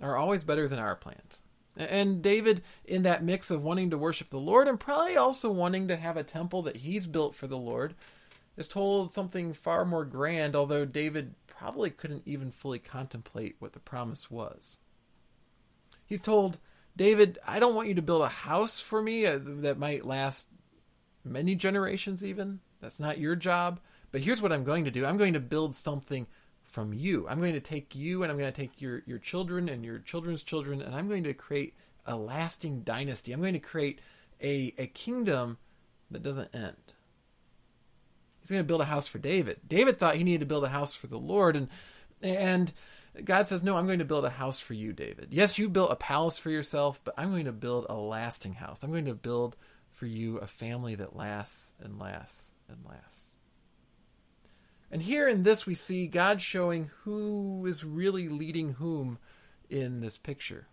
are 0.02 0.16
always 0.16 0.44
better 0.44 0.68
than 0.68 0.80
our 0.80 0.96
plans. 0.96 1.42
And 1.78 2.22
David, 2.22 2.62
in 2.84 3.04
that 3.04 3.24
mix 3.24 3.52
of 3.52 3.64
wanting 3.64 3.90
to 3.92 3.98
worship 3.98 4.30
the 4.30 4.40
Lord 4.40 4.68
and 4.68 4.80
probably 4.80 5.16
also 5.16 5.50
wanting 5.50 5.88
to 5.88 5.96
have 5.96 6.18
a 6.18 6.24
temple 6.24 6.62
that 6.64 6.78
he's 6.78 7.08
built 7.08 7.36
for 7.36 7.48
the 7.48 7.58
Lord, 7.58 7.96
is 8.58 8.68
told 8.68 9.14
something 9.14 9.54
far 9.54 9.86
more 9.86 10.04
grand, 10.04 10.56
although 10.56 10.84
David 10.84 11.36
probably 11.48 11.90
couldn't 11.90 12.24
even 12.26 12.52
fully 12.52 12.80
contemplate 12.80 13.56
what 13.60 13.74
the 13.74 13.80
promise 13.80 14.30
was. 14.30 14.80
He's 16.06 16.22
told, 16.22 16.58
David, 16.96 17.40
I 17.48 17.60
don't 17.60 17.76
want 17.76 17.88
you 17.88 17.96
to 17.96 18.02
build 18.02 18.22
a 18.22 18.30
house 18.30 18.80
for 18.82 19.02
me 19.02 19.26
uh, 19.26 19.40
that 19.42 19.80
might 19.80 20.06
last 20.06 20.48
many 21.24 21.56
generations, 21.56 22.24
even. 22.24 22.60
That's 22.82 23.00
not 23.00 23.20
your 23.20 23.36
job. 23.36 23.80
But 24.12 24.22
here's 24.22 24.42
what 24.42 24.52
I'm 24.52 24.64
going 24.64 24.86
to 24.86 24.92
do 24.92 25.06
I'm 25.06 25.18
going 25.18 25.34
to 25.34 25.40
build 25.40 25.76
something 25.76 26.28
from 26.64 26.94
you. 26.94 27.28
I'm 27.28 27.40
going 27.40 27.54
to 27.54 27.60
take 27.60 27.96
you 27.96 28.24
and 28.24 28.32
I'm 28.32 28.38
going 28.38 28.52
to 28.52 28.62
take 28.62 28.82
your, 28.82 29.04
your 29.06 29.18
children 29.18 29.70
and 29.70 29.84
your 29.84 30.00
children's 30.00 30.44
children, 30.44 30.82
and 30.82 30.96
I'm 30.96 31.08
going 31.08 31.24
to 31.24 31.34
create 31.34 31.76
a 32.06 32.16
lasting 32.16 32.82
dynasty. 32.82 33.32
I'm 33.32 33.42
going 33.42 33.54
to 33.54 33.60
create 33.60 34.00
a, 34.42 34.74
a 34.78 34.88
kingdom 34.88 35.58
that 36.12 36.24
doesn't 36.24 36.54
end. 36.54 36.94
He's 38.40 38.50
going 38.50 38.62
to 38.62 38.68
build 38.68 38.82
a 38.82 38.86
house 38.86 39.08
for 39.08 39.20
David. 39.20 39.60
David 39.68 39.98
thought 39.98 40.16
he 40.16 40.24
needed 40.24 40.42
to 40.42 40.46
build 40.46 40.64
a 40.64 40.70
house 40.70 40.96
for 40.96 41.08
the 41.08 41.20
Lord, 41.20 41.56
and 41.56 41.68
and 42.22 42.74
God 43.26 43.48
says, 43.48 43.64
No, 43.64 43.76
I'm 43.78 43.86
going 43.86 44.00
to 44.00 44.06
build 44.06 44.26
a 44.26 44.30
house 44.30 44.60
for 44.60 44.74
you, 44.74 44.94
David. 44.94 45.30
Yes, 45.32 45.58
you 45.58 45.70
built 45.70 45.92
a 45.92 45.96
palace 45.96 46.38
for 46.38 46.50
yourself, 46.50 47.02
but 47.04 47.14
I'm 47.18 47.32
going 47.32 47.46
to 47.46 47.52
build 47.52 47.86
a 47.90 47.96
lasting 47.96 48.54
house. 48.54 48.84
I'm 48.84 48.92
going 48.92 49.06
to 49.06 49.16
build 49.16 49.56
for 49.90 50.06
you 50.06 50.38
a 50.38 50.48
family 50.48 50.96
that 50.96 51.16
lasts 51.16 51.74
and 51.80 52.00
lasts 52.00 52.54
and 52.68 52.78
lasts. 52.88 53.34
And 54.92 55.02
here 55.02 55.28
in 55.28 55.44
this, 55.44 55.66
we 55.66 55.76
see 55.76 56.08
God 56.08 56.42
showing 56.42 56.90
who 57.04 57.66
is 57.68 57.84
really 57.84 58.28
leading 58.28 58.74
whom 58.74 59.20
in 59.70 60.02
this 60.02 60.18
picture. 60.18 60.68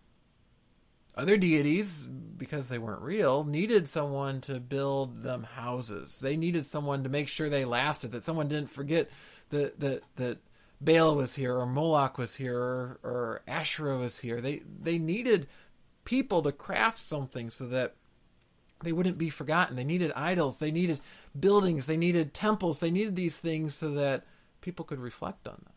Other 1.15 1.37
deities, 1.37 2.07
because 2.07 2.69
they 2.69 2.79
weren't 2.79 3.01
real, 3.01 3.43
needed 3.45 3.89
someone 3.89 4.43
to 4.43 4.61
build 4.61 5.23
them 5.23 5.45
houses. 5.45 6.21
They 6.21 6.37
needed 6.37 6.67
someone 6.67 7.03
to 7.03 7.09
make 7.09 7.29
sure 7.29 7.49
they 7.49 7.65
lasted, 7.65 8.13
that 8.13 8.23
someone 8.23 8.49
didn't 8.49 8.71
forget 8.71 9.11
that 9.51 9.81
that 9.81 10.03
that 10.17 10.39
Baal 10.81 11.15
was 11.15 11.37
here 11.37 11.57
or 11.57 11.67
Moloch 11.67 12.19
was 12.19 12.37
here 12.37 12.59
or, 12.59 12.99
or 13.03 13.43
Asherah 13.49 13.99
was 13.99 14.21
here. 14.21 14.41
They 14.41 14.63
they 14.81 14.99
needed 14.99 15.49
people 16.05 16.43
to 16.43 16.53
craft 16.53 16.99
something 16.99 17.51
so 17.51 17.67
that 17.69 17.95
they 18.83 18.93
wouldn't 18.93 19.19
be 19.19 19.31
forgotten. 19.31 19.77
They 19.77 19.85
needed 19.85 20.13
idols, 20.15 20.59
they 20.59 20.71
needed 20.71 21.01
buildings, 21.39 21.87
they 21.87 21.97
needed 21.97 22.35
temples, 22.35 22.81
they 22.81 22.91
needed 22.91 23.17
these 23.17 23.39
things 23.39 23.75
so 23.75 23.91
that 23.93 24.25
people 24.61 24.85
could 24.85 25.01
reflect 25.01 25.49
on 25.49 25.63
them. 25.65 25.73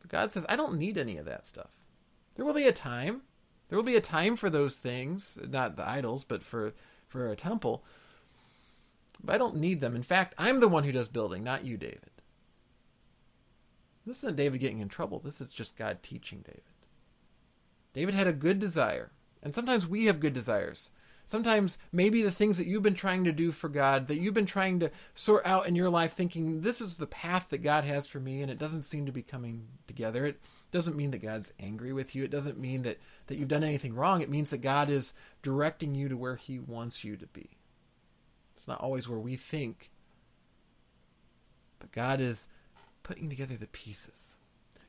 But 0.00 0.10
God 0.10 0.30
says, 0.30 0.46
I 0.48 0.56
don't 0.56 0.78
need 0.78 0.98
any 0.98 1.16
of 1.16 1.26
that 1.26 1.46
stuff. 1.46 1.70
There 2.36 2.44
will 2.44 2.54
be 2.54 2.66
a 2.66 2.72
time. 2.72 3.22
There 3.68 3.76
will 3.76 3.84
be 3.84 3.96
a 3.96 4.00
time 4.00 4.36
for 4.36 4.50
those 4.50 4.76
things, 4.76 5.38
not 5.48 5.76
the 5.76 5.88
idols, 5.88 6.24
but 6.24 6.42
for 6.42 6.74
for 7.08 7.30
a 7.30 7.36
temple. 7.36 7.84
But 9.22 9.34
I 9.34 9.38
don't 9.38 9.56
need 9.56 9.80
them. 9.80 9.94
In 9.94 10.02
fact, 10.02 10.34
I'm 10.38 10.60
the 10.60 10.68
one 10.68 10.84
who 10.84 10.92
does 10.92 11.08
building, 11.08 11.44
not 11.44 11.64
you, 11.64 11.76
David. 11.76 12.11
This 14.06 14.18
isn't 14.18 14.36
David 14.36 14.60
getting 14.60 14.80
in 14.80 14.88
trouble. 14.88 15.18
This 15.18 15.40
is 15.40 15.52
just 15.52 15.76
God 15.76 16.02
teaching 16.02 16.40
David. 16.40 16.62
David 17.92 18.14
had 18.14 18.26
a 18.26 18.32
good 18.32 18.58
desire. 18.58 19.10
And 19.42 19.54
sometimes 19.54 19.86
we 19.86 20.06
have 20.06 20.20
good 20.20 20.32
desires. 20.32 20.90
Sometimes 21.26 21.78
maybe 21.92 22.22
the 22.22 22.30
things 22.30 22.58
that 22.58 22.66
you've 22.66 22.82
been 22.82 22.94
trying 22.94 23.24
to 23.24 23.32
do 23.32 23.52
for 23.52 23.68
God, 23.68 24.08
that 24.08 24.18
you've 24.18 24.34
been 24.34 24.44
trying 24.44 24.80
to 24.80 24.90
sort 25.14 25.46
out 25.46 25.66
in 25.66 25.74
your 25.74 25.88
life, 25.88 26.12
thinking 26.12 26.60
this 26.60 26.80
is 26.80 26.96
the 26.96 27.06
path 27.06 27.48
that 27.50 27.62
God 27.62 27.84
has 27.84 28.06
for 28.06 28.20
me, 28.20 28.42
and 28.42 28.50
it 28.50 28.58
doesn't 28.58 28.82
seem 28.82 29.06
to 29.06 29.12
be 29.12 29.22
coming 29.22 29.66
together. 29.86 30.26
It 30.26 30.40
doesn't 30.72 30.96
mean 30.96 31.10
that 31.12 31.22
God's 31.22 31.52
angry 31.60 31.92
with 31.92 32.14
you. 32.14 32.24
It 32.24 32.30
doesn't 32.30 32.58
mean 32.58 32.82
that, 32.82 32.98
that 33.28 33.38
you've 33.38 33.48
done 33.48 33.64
anything 33.64 33.94
wrong. 33.94 34.20
It 34.20 34.30
means 34.30 34.50
that 34.50 34.58
God 34.58 34.90
is 34.90 35.14
directing 35.42 35.94
you 35.94 36.08
to 36.08 36.16
where 36.16 36.36
He 36.36 36.58
wants 36.58 37.04
you 37.04 37.16
to 37.16 37.26
be. 37.28 37.50
It's 38.56 38.68
not 38.68 38.80
always 38.80 39.08
where 39.08 39.18
we 39.18 39.36
think, 39.36 39.90
but 41.78 41.92
God 41.92 42.20
is 42.20 42.48
putting 43.02 43.28
together 43.28 43.56
the 43.56 43.66
pieces. 43.66 44.36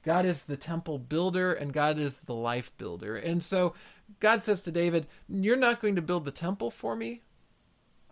God 0.03 0.25
is 0.25 0.43
the 0.43 0.57
temple 0.57 0.99
builder 0.99 1.53
and 1.53 1.71
God 1.71 1.97
is 1.97 2.19
the 2.19 2.33
life 2.33 2.75
builder. 2.77 3.15
And 3.15 3.41
so 3.41 3.73
God 4.19 4.43
says 4.43 4.61
to 4.63 4.71
David, 4.71 5.07
You're 5.29 5.55
not 5.55 5.81
going 5.81 5.95
to 5.95 6.01
build 6.01 6.25
the 6.25 6.31
temple 6.31 6.69
for 6.71 6.95
me. 6.95 7.21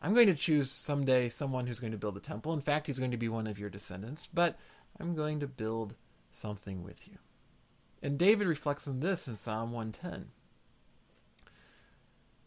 I'm 0.01 0.13
going 0.13 0.27
to 0.27 0.33
choose 0.33 0.71
someday 0.71 1.29
someone 1.29 1.67
who's 1.67 1.79
going 1.79 1.91
to 1.91 1.97
build 1.97 2.15
the 2.15 2.21
temple. 2.21 2.53
In 2.53 2.61
fact, 2.61 2.87
he's 2.87 2.97
going 2.97 3.11
to 3.11 3.17
be 3.17 3.29
one 3.29 3.45
of 3.45 3.59
your 3.59 3.69
descendants, 3.69 4.27
but 4.33 4.57
I'm 4.99 5.15
going 5.15 5.39
to 5.41 5.47
build 5.47 5.95
something 6.31 6.83
with 6.83 7.07
you. 7.07 7.17
And 8.01 8.17
David 8.17 8.47
reflects 8.47 8.87
on 8.87 8.99
this 8.99 9.27
in 9.27 9.35
Psalm 9.35 9.71
110. 9.71 10.31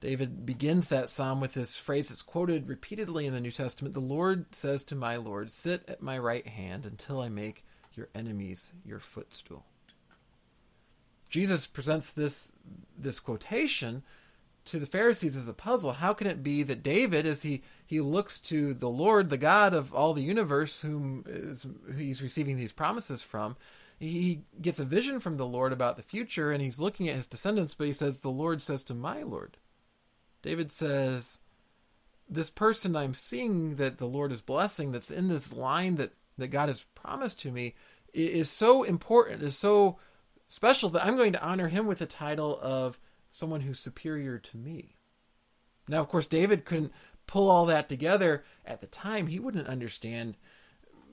David 0.05 0.45
begins 0.45 0.89
that 0.89 1.09
psalm 1.09 1.41
with 1.41 1.55
this 1.55 1.79
phrase 1.79 2.11
that's 2.11 2.21
quoted 2.21 2.69
repeatedly 2.69 3.25
in 3.27 3.33
the 3.33 3.41
New 3.41 3.51
Testament 3.51 3.95
The 3.95 4.01
Lord 4.01 4.55
says 4.55 4.85
to 4.85 4.95
my 4.95 5.17
Lord, 5.17 5.51
Sit 5.51 5.83
at 5.89 6.03
my 6.03 6.19
right 6.19 6.47
hand 6.47 6.85
until 6.85 7.23
I 7.23 7.31
make 7.31 7.65
your 7.95 8.11
enemies 8.15 8.75
your 8.85 8.99
footstool. 8.99 9.65
Jesus 11.31 11.67
presents 11.67 12.13
this 12.13 12.53
this 12.99 13.19
quotation 13.19 14.03
to 14.67 14.79
the 14.79 14.85
Pharisees 14.85 15.39
as 15.39 15.49
a 15.49 15.55
puzzle. 15.55 15.93
How 15.93 16.13
can 16.13 16.27
it 16.27 16.43
be 16.43 16.63
that 16.63 16.83
David, 16.83 17.25
as 17.25 17.41
he, 17.41 17.63
he 17.87 18.03
looks 18.03 18.39
to 18.41 18.75
the 18.75 18.91
Lord, 18.91 19.31
the 19.31 19.39
God 19.39 19.73
of 19.73 19.95
all 19.95 20.13
the 20.13 20.23
universe, 20.23 20.83
whom 20.83 21.25
is, 21.27 21.67
he's 21.97 22.23
receiving 22.23 22.59
these 22.59 22.75
promises 22.75 23.23
from, 23.23 23.57
he 23.99 24.43
gets 24.61 24.79
a 24.79 24.85
vision 24.85 25.19
from 25.19 25.39
the 25.39 25.47
Lord 25.47 25.73
about 25.73 25.97
the 25.97 26.03
future 26.03 26.53
and 26.53 26.63
he's 26.63 26.79
looking 26.79 27.09
at 27.09 27.17
his 27.17 27.27
descendants, 27.27 27.73
but 27.73 27.87
he 27.87 27.95
says, 27.95 28.21
The 28.21 28.29
Lord 28.29 28.61
says 28.61 28.85
to 28.85 28.95
my 28.95 29.23
Lord. 29.23 29.57
David 30.45 30.71
says, 30.71 31.39
This 32.29 32.51
person 32.51 32.95
I'm 32.95 33.15
seeing 33.15 33.77
that 33.77 33.97
the 33.97 34.07
Lord 34.07 34.31
is 34.31 34.43
blessing, 34.43 34.93
that's 34.93 35.11
in 35.11 35.29
this 35.29 35.55
line 35.55 35.97
that, 35.97 36.13
that 36.37 36.49
God 36.49 36.69
has 36.69 36.85
promised 36.95 37.41
to 37.41 37.51
me, 37.51 37.75
is 38.13 38.51
so 38.51 38.83
important, 38.83 39.43
is 39.43 39.57
so 39.57 39.99
special 40.49 40.91
that 40.91 41.05
I'm 41.05 41.17
going 41.17 41.33
to 41.33 41.43
honor 41.43 41.69
him 41.69 41.87
with 41.87 41.99
the 41.99 42.07
title 42.07 42.61
of 42.61 43.01
someone 43.31 43.63
who's 43.63 43.81
superior 43.81 44.39
to 44.39 44.59
me. 44.59 44.97
Now, 45.89 46.01
of 46.01 46.09
course, 46.09 46.27
David 46.27 46.67
couldn't 46.67 46.93
pull 47.27 47.51
all 47.51 47.65
that 47.67 47.89
together 47.89 48.45
at 48.67 48.83
the 48.83 48.87
time. 48.87 49.29
He 49.29 49.41
wouldn't 49.41 49.67
understand 49.67 50.37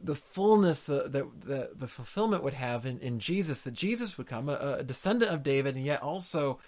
the 0.04 0.14
fullness 0.14 0.90
uh, 0.90 1.08
that 1.10 1.26
the, 1.40 1.72
the 1.74 1.88
fulfillment 1.88 2.44
would 2.44 2.54
have 2.54 2.86
in, 2.86 3.00
in 3.00 3.20
Jesus, 3.20 3.62
that 3.62 3.74
Jesus 3.74 4.18
would 4.18 4.28
come, 4.28 4.50
a, 4.50 4.78
a 4.80 4.84
descendant 4.84 5.32
of 5.32 5.42
David, 5.42 5.78
and 5.78 5.86
yet 5.86 6.02
also 6.02 6.60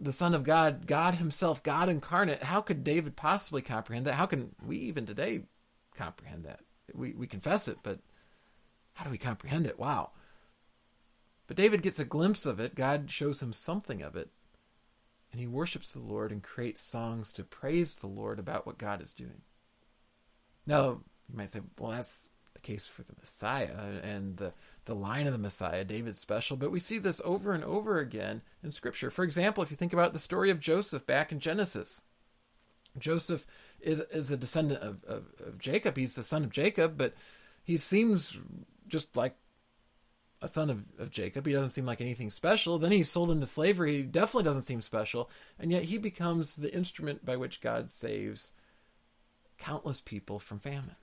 the 0.00 0.12
Son 0.12 0.34
of 0.34 0.44
God, 0.44 0.86
God 0.86 1.14
Himself, 1.14 1.62
God 1.62 1.88
incarnate. 1.88 2.42
How 2.44 2.60
could 2.60 2.84
David 2.84 3.16
possibly 3.16 3.62
comprehend 3.62 4.06
that? 4.06 4.14
How 4.14 4.26
can 4.26 4.54
we 4.64 4.76
even 4.78 5.06
today 5.06 5.42
comprehend 5.94 6.44
that? 6.44 6.60
We, 6.94 7.12
we 7.12 7.26
confess 7.26 7.68
it, 7.68 7.78
but 7.82 8.00
how 8.94 9.04
do 9.04 9.10
we 9.10 9.18
comprehend 9.18 9.66
it? 9.66 9.78
Wow. 9.78 10.10
But 11.46 11.56
David 11.56 11.82
gets 11.82 11.98
a 11.98 12.04
glimpse 12.04 12.46
of 12.46 12.60
it. 12.60 12.74
God 12.74 13.10
shows 13.10 13.42
him 13.42 13.52
something 13.52 14.02
of 14.02 14.16
it. 14.16 14.30
And 15.32 15.40
he 15.40 15.46
worships 15.46 15.92
the 15.92 16.00
Lord 16.00 16.32
and 16.32 16.42
creates 16.42 16.80
songs 16.80 17.32
to 17.32 17.44
praise 17.44 17.96
the 17.96 18.08
Lord 18.08 18.38
about 18.38 18.66
what 18.66 18.78
God 18.78 19.00
is 19.00 19.14
doing. 19.14 19.42
Now, 20.66 21.00
you 21.28 21.36
might 21.36 21.50
say, 21.50 21.60
well, 21.78 21.92
that's 21.92 22.29
the 22.54 22.60
case 22.60 22.86
for 22.86 23.02
the 23.02 23.14
Messiah 23.18 24.00
and 24.02 24.36
the, 24.36 24.52
the 24.84 24.94
line 24.94 25.26
of 25.26 25.32
the 25.32 25.38
Messiah, 25.38 25.84
David's 25.84 26.18
special, 26.18 26.56
but 26.56 26.70
we 26.70 26.80
see 26.80 26.98
this 26.98 27.20
over 27.24 27.52
and 27.52 27.64
over 27.64 27.98
again 27.98 28.42
in 28.62 28.72
Scripture. 28.72 29.10
For 29.10 29.24
example, 29.24 29.62
if 29.62 29.70
you 29.70 29.76
think 29.76 29.92
about 29.92 30.12
the 30.12 30.18
story 30.18 30.50
of 30.50 30.60
Joseph 30.60 31.06
back 31.06 31.32
in 31.32 31.40
Genesis, 31.40 32.02
Joseph 32.98 33.46
is, 33.80 34.00
is 34.12 34.30
a 34.30 34.36
descendant 34.36 34.82
of, 34.82 35.04
of, 35.04 35.24
of 35.46 35.58
Jacob. 35.58 35.96
He's 35.96 36.14
the 36.14 36.22
son 36.22 36.44
of 36.44 36.50
Jacob, 36.50 36.98
but 36.98 37.14
he 37.62 37.76
seems 37.76 38.38
just 38.88 39.16
like 39.16 39.36
a 40.42 40.48
son 40.48 40.70
of, 40.70 40.84
of 40.98 41.10
Jacob. 41.10 41.46
He 41.46 41.52
doesn't 41.52 41.70
seem 41.70 41.86
like 41.86 42.00
anything 42.00 42.30
special. 42.30 42.78
Then 42.78 42.92
he's 42.92 43.10
sold 43.10 43.30
into 43.30 43.46
slavery. 43.46 43.98
He 43.98 44.02
definitely 44.02 44.44
doesn't 44.44 44.62
seem 44.62 44.80
special. 44.80 45.30
And 45.58 45.70
yet 45.70 45.84
he 45.84 45.98
becomes 45.98 46.56
the 46.56 46.74
instrument 46.74 47.24
by 47.24 47.36
which 47.36 47.60
God 47.60 47.90
saves 47.90 48.52
countless 49.58 50.00
people 50.00 50.38
from 50.38 50.58
famine. 50.58 50.96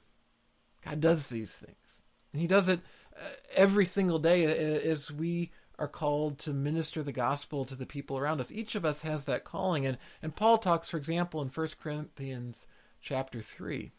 God 0.84 1.02
does 1.02 1.28
these 1.28 1.56
things. 1.56 2.04
And 2.34 2.42
he 2.42 2.48
does 2.48 2.70
it 2.70 2.82
uh, 3.16 3.30
every 3.56 3.86
single 3.86 4.20
day 4.20 4.46
as 4.46 5.12
we 5.12 5.52
are 5.80 5.88
called 5.88 6.40
to 6.40 6.54
minister 6.54 7.04
the 7.04 7.12
gospel 7.12 7.66
to 7.66 7.76
the 7.76 7.86
people 7.86 8.18
around 8.18 8.40
us. 8.40 8.52
Each 8.52 8.76
of 8.76 8.86
us 8.86 9.02
has 9.02 9.26
that 9.26 9.44
calling. 9.44 9.86
And, 9.86 9.98
and 10.22 10.36
Paul 10.36 10.58
talks, 10.58 10.90
for 10.90 10.98
example, 10.98 11.42
in 11.42 11.50
1 11.50 11.68
Corinthians 11.82 12.66
chapter 13.02 13.42
3. 13.42 13.92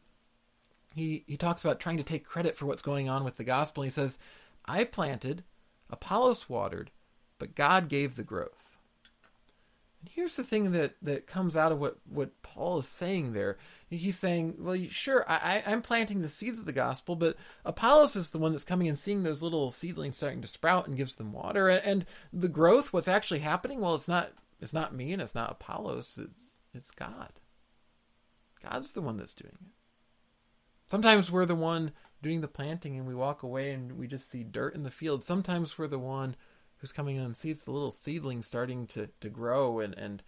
He, 0.94 1.24
he 1.26 1.36
talks 1.36 1.64
about 1.64 1.78
trying 1.78 1.98
to 1.98 2.02
take 2.02 2.24
credit 2.24 2.56
for 2.56 2.66
what's 2.66 2.82
going 2.82 3.08
on 3.08 3.22
with 3.22 3.36
the 3.36 3.44
gospel. 3.44 3.84
He 3.84 3.90
says, 3.90 4.18
I 4.64 4.84
planted, 4.84 5.44
Apollos 5.90 6.48
watered, 6.48 6.90
but 7.38 7.54
God 7.54 7.88
gave 7.88 8.16
the 8.16 8.24
growth. 8.24 8.77
And 10.00 10.10
here's 10.14 10.36
the 10.36 10.44
thing 10.44 10.72
that, 10.72 10.94
that 11.02 11.26
comes 11.26 11.56
out 11.56 11.72
of 11.72 11.80
what, 11.80 11.98
what 12.08 12.42
Paul 12.42 12.78
is 12.78 12.88
saying 12.88 13.32
there. 13.32 13.58
He's 13.90 14.18
saying, 14.18 14.56
well, 14.58 14.76
sure, 14.90 15.24
I, 15.28 15.62
I'm 15.66 15.82
planting 15.82 16.22
the 16.22 16.28
seeds 16.28 16.58
of 16.58 16.66
the 16.66 16.72
gospel, 16.72 17.16
but 17.16 17.36
Apollos 17.64 18.14
is 18.14 18.30
the 18.30 18.38
one 18.38 18.52
that's 18.52 18.64
coming 18.64 18.86
and 18.86 18.98
seeing 18.98 19.22
those 19.22 19.42
little 19.42 19.70
seedlings 19.70 20.16
starting 20.16 20.42
to 20.42 20.48
sprout 20.48 20.86
and 20.86 20.96
gives 20.96 21.16
them 21.16 21.32
water. 21.32 21.68
And 21.68 22.06
the 22.32 22.48
growth, 22.48 22.92
what's 22.92 23.08
actually 23.08 23.40
happening, 23.40 23.80
well, 23.80 23.94
it's 23.94 24.08
not 24.08 24.32
it's 24.60 24.72
not 24.72 24.94
me 24.94 25.12
and 25.12 25.22
it's 25.22 25.34
not 25.34 25.50
Apollos, 25.50 26.18
it's, 26.20 26.60
it's 26.74 26.90
God. 26.90 27.32
God's 28.62 28.92
the 28.92 29.00
one 29.00 29.16
that's 29.16 29.34
doing 29.34 29.56
it. 29.60 29.72
Sometimes 30.90 31.30
we're 31.30 31.46
the 31.46 31.54
one 31.54 31.92
doing 32.22 32.40
the 32.40 32.48
planting 32.48 32.96
and 32.96 33.06
we 33.06 33.14
walk 33.14 33.42
away 33.42 33.72
and 33.72 33.92
we 33.98 34.06
just 34.06 34.28
see 34.28 34.42
dirt 34.42 34.74
in 34.74 34.82
the 34.82 34.90
field. 34.90 35.22
Sometimes 35.22 35.78
we're 35.78 35.86
the 35.86 35.98
one 35.98 36.34
who's 36.78 36.92
coming 36.92 37.18
on 37.20 37.34
seeds 37.34 37.64
the 37.64 37.70
little 37.70 37.90
seedling 37.90 38.42
starting 38.42 38.86
to, 38.88 39.08
to 39.20 39.28
grow 39.28 39.80
and, 39.80 39.94
and 39.94 40.22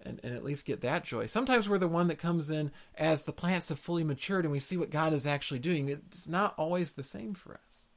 and 0.00 0.20
and 0.22 0.32
at 0.32 0.44
least 0.44 0.64
get 0.64 0.80
that 0.80 1.04
joy. 1.04 1.26
Sometimes 1.26 1.68
we're 1.68 1.78
the 1.78 1.88
one 1.88 2.06
that 2.06 2.18
comes 2.18 2.50
in 2.50 2.70
as 2.94 3.24
the 3.24 3.32
plants 3.32 3.68
have 3.68 3.80
fully 3.80 4.04
matured 4.04 4.44
and 4.44 4.52
we 4.52 4.60
see 4.60 4.76
what 4.76 4.90
God 4.90 5.12
is 5.12 5.26
actually 5.26 5.58
doing. 5.58 5.88
It's 5.88 6.28
not 6.28 6.54
always 6.56 6.92
the 6.92 7.02
same 7.02 7.34
for 7.34 7.54
us. 7.54 7.88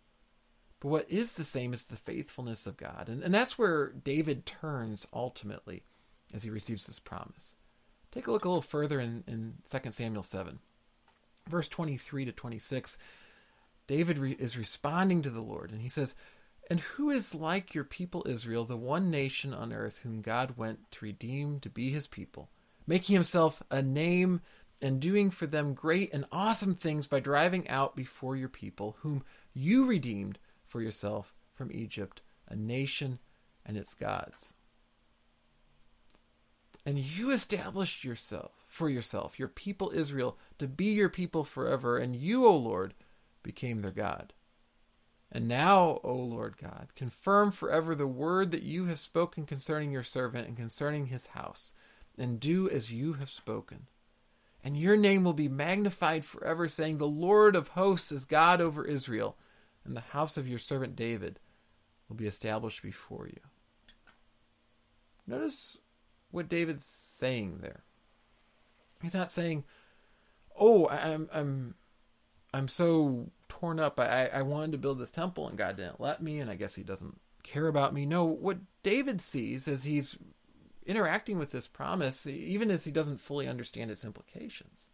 But 0.80 0.90
what 0.90 1.12
is 1.12 1.34
the 1.34 1.44
same 1.44 1.74
is 1.74 1.86
the 1.86 1.96
faithfulness 1.96 2.66
of 2.66 2.76
God. 2.76 3.08
And, 3.08 3.22
and 3.22 3.34
that's 3.34 3.58
where 3.58 3.90
David 3.90 4.48
turns 4.48 5.08
ultimately 5.14 5.84
as 6.34 6.44
he 6.44 6.50
receives 6.50 6.88
this 6.88 7.00
promise. 7.00 7.56
Take 8.12 8.28
a 8.28 8.32
look 8.32 8.46
a 8.46 8.50
little 8.50 8.64
further 8.64 9.00
in, 9.00 9.24
in 9.28 9.56
2 9.70 9.92
Samuel 9.92 10.24
7, 10.24 10.60
verse 11.48 11.68
23 11.68 12.26
to 12.26 12.32
26. 12.32 12.98
David 13.88 14.18
re- 14.18 14.36
is 14.40 14.58
responding 14.58 15.22
to 15.22 15.30
the 15.30 15.42
Lord, 15.42 15.72
and 15.72 15.82
he 15.82 15.90
says, 15.90 16.16
And 16.72 16.80
who 16.80 17.10
is 17.10 17.36
like 17.36 17.76
your 17.76 17.84
people 17.84 18.26
Israel, 18.26 18.64
the 18.64 18.78
one 18.78 19.12
nation 19.12 19.54
on 19.54 19.74
earth 19.74 20.00
whom 20.04 20.22
God 20.22 20.56
went 20.56 20.90
to 20.92 21.04
redeem 21.04 21.60
to 21.60 21.70
be 21.70 21.90
his 21.90 22.08
people, 22.08 22.50
making 22.88 23.14
himself 23.14 23.62
a 23.70 23.82
name 23.82 24.40
and 24.82 25.02
doing 25.02 25.32
for 25.32 25.48
them 25.48 25.74
great 25.74 26.14
and 26.14 26.24
awesome 26.32 26.74
things 26.74 27.08
by 27.08 27.20
driving 27.20 27.68
out 27.68 27.98
before 27.98 28.38
your 28.38 28.48
people, 28.48 28.96
whom 29.02 29.22
you 29.54 29.86
redeemed 29.86 30.40
for 30.64 30.82
yourself 30.82 31.34
from 31.54 31.74
Egypt, 31.74 32.22
a 32.48 32.56
nation 32.56 33.20
and 33.66 33.76
its 33.76 33.94
gods. 33.94 34.54
And 36.86 36.98
you 36.98 37.32
established 37.32 38.06
yourself 38.06 38.64
for 38.70 38.90
yourself, 38.90 39.38
your 39.38 39.50
people 39.50 39.92
Israel, 39.94 40.38
to 40.58 40.70
be 40.70 40.94
your 40.94 41.10
people 41.10 41.44
forever, 41.44 41.98
and 41.98 42.16
you, 42.16 42.46
O 42.46 42.56
Lord, 42.56 42.94
became 43.44 43.82
their 43.82 43.92
God. 43.92 44.32
And 45.32 45.48
now, 45.48 46.02
O 46.04 46.14
Lord 46.14 46.58
God, 46.58 46.90
confirm 46.96 47.52
forever 47.52 47.96
the 47.96 48.08
word 48.08 48.52
that 48.52 48.64
you 48.64 48.88
have 48.88 49.00
spoken 49.00 49.46
concerning 49.46 49.92
your 49.92 50.04
servant 50.04 50.48
and 50.48 50.58
concerning 50.58 51.06
his 51.06 51.28
house, 51.28 51.74
and 52.18 52.40
do 52.40 52.70
as 52.70 52.92
you 52.92 53.14
have 53.14 53.30
spoken. 53.30 53.88
And 54.64 54.78
your 54.78 54.98
name 54.98 55.24
will 55.24 55.34
be 55.34 55.48
magnified 55.48 56.26
forever, 56.26 56.68
saying, 56.68 56.98
The 56.98 57.08
Lord 57.08 57.56
of 57.56 57.70
hosts 57.70 58.12
is 58.12 58.26
God 58.26 58.60
over 58.60 58.84
Israel, 58.84 59.38
and 59.86 59.96
the 59.96 60.02
house 60.02 60.36
of 60.38 60.48
your 60.48 60.60
servant 60.60 60.96
David 60.96 61.40
will 62.10 62.18
be 62.18 62.28
established 62.28 62.84
before 62.84 63.28
you. 63.28 63.40
Notice 65.26 65.78
what 66.30 66.50
David's 66.50 66.86
saying 66.86 67.60
there. 67.62 67.84
He's 69.02 69.14
not 69.14 69.32
saying, 69.32 69.64
"Oh, 70.60 70.88
I'm 70.90 71.30
I'm 71.34 71.76
I'm 72.54 72.68
so 72.68 73.32
torn 73.48 73.80
up. 73.80 74.00
I, 74.00 74.28
I 74.28 74.42
wanted 74.42 74.74
to 74.74 74.78
build 74.78 75.00
this 75.00 75.12
temple 75.12 75.48
and 75.48 75.58
God 75.58 75.78
didn't 75.78 76.02
let 76.02 76.22
me, 76.22 76.40
and 76.40 76.50
I 76.50 76.56
guess 76.56 76.76
He 76.76 76.84
doesn't 76.84 77.20
care 77.44 77.68
about 77.68 77.94
me. 77.94 78.06
No, 78.06 78.26
what 78.26 78.60
David 78.84 79.22
sees 79.22 79.68
as 79.68 79.84
he's 79.84 80.18
interacting 80.86 81.38
with 81.38 81.52
this 81.52 81.68
promise, 81.68 82.26
even 82.26 82.72
as 82.72 82.86
he 82.86 82.92
doesn't 82.92 83.22
fully 83.22 83.48
understand 83.48 83.92
its 83.92 84.06
implications, 84.06 84.90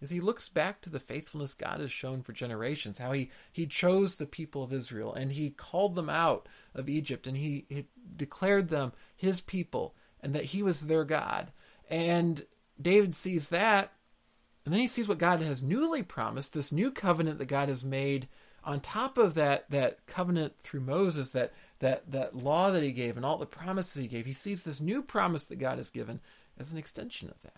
is 0.00 0.10
he 0.10 0.20
looks 0.20 0.48
back 0.48 0.80
to 0.80 0.90
the 0.90 1.00
faithfulness 1.00 1.54
God 1.54 1.80
has 1.80 1.92
shown 1.92 2.22
for 2.22 2.32
generations, 2.32 2.98
how 2.98 3.12
he, 3.12 3.30
he 3.52 3.66
chose 3.66 4.16
the 4.16 4.26
people 4.26 4.64
of 4.64 4.72
Israel 4.72 5.14
and 5.14 5.32
he 5.32 5.50
called 5.50 5.94
them 5.94 6.10
out 6.10 6.48
of 6.74 6.88
Egypt 6.88 7.26
and 7.26 7.36
he, 7.36 7.66
he 7.68 7.86
declared 8.16 8.68
them 8.68 8.92
his 9.14 9.40
people 9.40 9.94
and 10.20 10.34
that 10.34 10.46
he 10.46 10.62
was 10.62 10.82
their 10.82 11.04
God. 11.04 11.52
And 11.88 12.46
David 12.80 13.14
sees 13.14 13.50
that 13.50 13.92
and 14.64 14.72
then 14.72 14.80
he 14.80 14.86
sees 14.86 15.08
what 15.08 15.18
God 15.18 15.42
has 15.42 15.62
newly 15.62 16.02
promised, 16.02 16.52
this 16.52 16.72
new 16.72 16.90
covenant 16.90 17.38
that 17.38 17.46
God 17.46 17.68
has 17.68 17.84
made 17.84 18.28
on 18.64 18.80
top 18.80 19.18
of 19.18 19.34
that 19.34 19.68
that 19.70 20.06
covenant 20.06 20.54
through 20.60 20.80
Moses, 20.80 21.30
that 21.30 21.52
that 21.80 22.10
that 22.12 22.36
law 22.36 22.70
that 22.70 22.82
he 22.82 22.92
gave 22.92 23.16
and 23.16 23.26
all 23.26 23.38
the 23.38 23.46
promises 23.46 24.00
he 24.00 24.08
gave. 24.08 24.26
He 24.26 24.32
sees 24.32 24.62
this 24.62 24.80
new 24.80 25.02
promise 25.02 25.46
that 25.46 25.56
God 25.56 25.78
has 25.78 25.90
given 25.90 26.20
as 26.58 26.70
an 26.70 26.78
extension 26.78 27.28
of 27.28 27.40
that. 27.42 27.56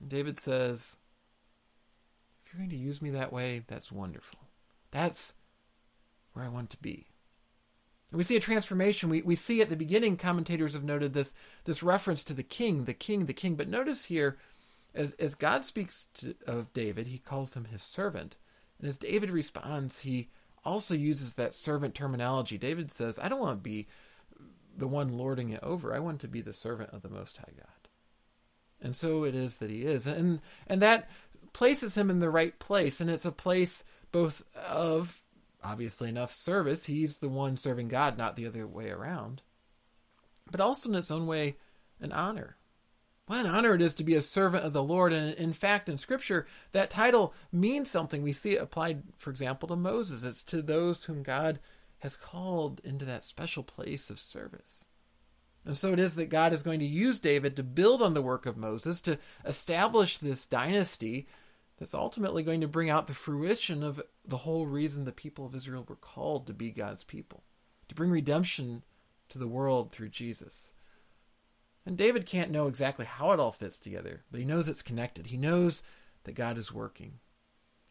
And 0.00 0.08
David 0.08 0.38
says, 0.38 0.96
if 2.44 2.52
you're 2.52 2.60
going 2.60 2.70
to 2.70 2.76
use 2.76 3.02
me 3.02 3.10
that 3.10 3.32
way, 3.32 3.62
that's 3.66 3.90
wonderful. 3.90 4.38
That's 4.92 5.32
where 6.32 6.44
I 6.44 6.48
want 6.48 6.70
to 6.70 6.76
be. 6.76 7.08
And 8.10 8.18
we 8.18 8.24
see 8.24 8.36
a 8.36 8.40
transformation. 8.40 9.08
We, 9.08 9.22
we 9.22 9.34
see 9.34 9.60
at 9.60 9.70
the 9.70 9.76
beginning, 9.76 10.16
commentators 10.16 10.74
have 10.74 10.84
noted 10.84 11.12
this, 11.12 11.34
this 11.64 11.82
reference 11.82 12.22
to 12.24 12.34
the 12.34 12.44
king, 12.44 12.84
the 12.84 12.94
king, 12.94 13.26
the 13.26 13.32
king. 13.32 13.56
But 13.56 13.68
notice 13.68 14.04
here, 14.04 14.36
as, 14.96 15.12
as 15.12 15.34
God 15.34 15.64
speaks 15.64 16.06
to, 16.14 16.34
of 16.46 16.72
David, 16.72 17.06
he 17.06 17.18
calls 17.18 17.54
him 17.54 17.66
his 17.66 17.82
servant. 17.82 18.36
And 18.78 18.88
as 18.88 18.98
David 18.98 19.30
responds, 19.30 20.00
he 20.00 20.30
also 20.64 20.94
uses 20.94 21.34
that 21.34 21.54
servant 21.54 21.94
terminology. 21.94 22.58
David 22.58 22.90
says, 22.90 23.18
I 23.18 23.28
don't 23.28 23.40
want 23.40 23.58
to 23.58 23.62
be 23.62 23.86
the 24.76 24.88
one 24.88 25.16
lording 25.16 25.50
it 25.50 25.62
over. 25.62 25.94
I 25.94 25.98
want 25.98 26.20
to 26.20 26.28
be 26.28 26.40
the 26.40 26.52
servant 26.52 26.90
of 26.92 27.02
the 27.02 27.08
Most 27.08 27.36
High 27.36 27.52
God. 27.56 27.88
And 28.80 28.94
so 28.94 29.24
it 29.24 29.34
is 29.34 29.56
that 29.56 29.70
he 29.70 29.82
is. 29.82 30.06
And 30.06 30.40
and 30.66 30.82
that 30.82 31.08
places 31.52 31.94
him 31.94 32.10
in 32.10 32.18
the 32.18 32.30
right 32.30 32.58
place. 32.58 33.00
And 33.00 33.08
it's 33.08 33.24
a 33.24 33.32
place 33.32 33.84
both 34.12 34.44
of 34.54 35.22
obviously 35.64 36.08
enough 36.08 36.30
service. 36.30 36.84
He's 36.84 37.18
the 37.18 37.28
one 37.28 37.56
serving 37.56 37.88
God, 37.88 38.18
not 38.18 38.36
the 38.36 38.46
other 38.46 38.66
way 38.66 38.90
around. 38.90 39.42
But 40.50 40.60
also 40.60 40.90
in 40.90 40.94
its 40.94 41.10
own 41.10 41.26
way, 41.26 41.56
an 42.00 42.12
honor. 42.12 42.56
What 43.26 43.44
an 43.44 43.46
honor 43.46 43.74
it 43.74 43.82
is 43.82 43.94
to 43.94 44.04
be 44.04 44.14
a 44.14 44.22
servant 44.22 44.64
of 44.64 44.72
the 44.72 44.82
Lord. 44.82 45.12
And 45.12 45.34
in 45.34 45.52
fact, 45.52 45.88
in 45.88 45.98
Scripture, 45.98 46.46
that 46.72 46.90
title 46.90 47.34
means 47.50 47.90
something. 47.90 48.22
We 48.22 48.32
see 48.32 48.54
it 48.54 48.62
applied, 48.62 49.02
for 49.16 49.30
example, 49.30 49.68
to 49.68 49.76
Moses. 49.76 50.22
It's 50.22 50.44
to 50.44 50.62
those 50.62 51.04
whom 51.04 51.24
God 51.24 51.58
has 52.00 52.16
called 52.16 52.80
into 52.84 53.04
that 53.04 53.24
special 53.24 53.64
place 53.64 54.10
of 54.10 54.20
service. 54.20 54.84
And 55.64 55.76
so 55.76 55.92
it 55.92 55.98
is 55.98 56.14
that 56.14 56.28
God 56.28 56.52
is 56.52 56.62
going 56.62 56.78
to 56.78 56.86
use 56.86 57.18
David 57.18 57.56
to 57.56 57.64
build 57.64 58.00
on 58.00 58.14
the 58.14 58.22
work 58.22 58.46
of 58.46 58.56
Moses, 58.56 59.00
to 59.00 59.18
establish 59.44 60.18
this 60.18 60.46
dynasty 60.46 61.26
that's 61.78 61.94
ultimately 61.94 62.44
going 62.44 62.60
to 62.60 62.68
bring 62.68 62.88
out 62.88 63.08
the 63.08 63.14
fruition 63.14 63.82
of 63.82 64.00
the 64.24 64.38
whole 64.38 64.66
reason 64.66 65.04
the 65.04 65.10
people 65.10 65.44
of 65.44 65.54
Israel 65.56 65.84
were 65.88 65.96
called 65.96 66.46
to 66.46 66.54
be 66.54 66.70
God's 66.70 67.02
people, 67.02 67.42
to 67.88 67.94
bring 67.96 68.10
redemption 68.10 68.84
to 69.30 69.38
the 69.38 69.48
world 69.48 69.90
through 69.90 70.10
Jesus. 70.10 70.72
And 71.86 71.96
David 71.96 72.26
can't 72.26 72.50
know 72.50 72.66
exactly 72.66 73.06
how 73.06 73.30
it 73.30 73.38
all 73.38 73.52
fits 73.52 73.78
together, 73.78 74.24
but 74.30 74.40
he 74.40 74.44
knows 74.44 74.68
it's 74.68 74.82
connected. 74.82 75.28
He 75.28 75.36
knows 75.36 75.84
that 76.24 76.34
God 76.34 76.58
is 76.58 76.72
working. 76.72 77.20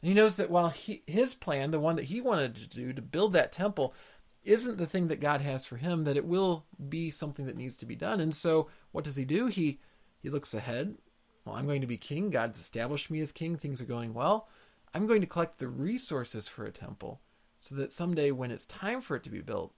And 0.01 0.09
he 0.09 0.13
knows 0.13 0.35
that 0.35 0.51
while 0.51 0.69
he, 0.69 1.01
his 1.07 1.33
plan, 1.33 1.71
the 1.71 1.79
one 1.79 1.95
that 1.95 2.05
he 2.05 2.19
wanted 2.19 2.55
to 2.55 2.67
do, 2.67 2.91
to 2.91 3.01
build 3.01 3.31
that 3.33 3.53
temple, 3.53 3.95
isn't 4.43 4.77
the 4.77 4.85
thing 4.85 5.07
that 5.07 5.21
God 5.21 5.41
has 5.41 5.65
for 5.65 5.77
him, 5.77 6.03
that 6.03 6.17
it 6.17 6.25
will 6.25 6.65
be 6.89 7.09
something 7.09 7.45
that 7.45 7.57
needs 7.57 7.77
to 7.77 7.85
be 7.85 7.95
done. 7.95 8.19
And 8.19 8.35
so 8.35 8.67
what 8.91 9.05
does 9.05 9.15
he 9.15 9.25
do? 9.25 9.47
He 9.47 9.79
he 10.21 10.29
looks 10.29 10.53
ahead. 10.53 10.97
Well, 11.45 11.55
I'm 11.55 11.67
going 11.67 11.81
to 11.81 11.87
be 11.87 11.97
king. 11.97 12.31
God's 12.31 12.59
established 12.59 13.11
me 13.11 13.21
as 13.21 13.31
king. 13.31 13.55
Things 13.55 13.79
are 13.79 13.85
going 13.85 14.13
well. 14.13 14.47
I'm 14.93 15.07
going 15.07 15.21
to 15.21 15.27
collect 15.27 15.59
the 15.59 15.67
resources 15.67 16.47
for 16.47 16.65
a 16.65 16.71
temple 16.71 17.21
so 17.59 17.75
that 17.75 17.93
someday 17.93 18.31
when 18.31 18.51
it's 18.51 18.65
time 18.65 19.01
for 19.01 19.15
it 19.15 19.23
to 19.23 19.29
be 19.29 19.41
built, 19.41 19.73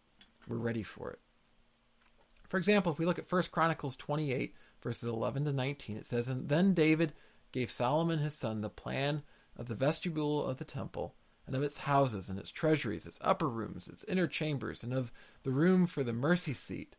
we're 0.48 0.58
ready 0.58 0.84
for 0.84 1.12
it. 1.12 1.20
For 2.48 2.58
example, 2.58 2.92
if 2.92 3.00
we 3.00 3.06
look 3.06 3.20
at 3.20 3.32
1 3.32 3.44
Chronicles 3.52 3.96
28, 3.96 4.56
verses 4.82 5.10
11 5.10 5.46
to 5.46 5.54
19, 5.54 5.98
it 5.98 6.06
says, 6.06 6.28
And 6.28 6.50
then 6.50 6.74
David 6.74 7.14
gave 7.52 7.70
Solomon 7.72 8.20
his 8.20 8.34
son 8.34 8.62
the 8.62 8.70
plan 8.70 9.24
of 9.56 9.68
the 9.68 9.76
vestibule 9.76 10.46
of 10.46 10.58
the 10.58 10.66
temple 10.66 11.16
and 11.46 11.56
of 11.56 11.64
its 11.64 11.80
houses 11.80 12.30
and 12.30 12.38
its 12.38 12.52
treasuries, 12.52 13.08
its 13.08 13.20
upper 13.22 13.50
rooms, 13.50 13.88
its 13.88 14.04
inner 14.06 14.28
chambers, 14.28 14.84
and 14.84 14.94
of 14.94 15.12
the 15.44 15.52
room 15.52 15.88
for 15.88 16.04
the 16.04 16.14
mercy 16.14 16.54
seat, 16.54 16.96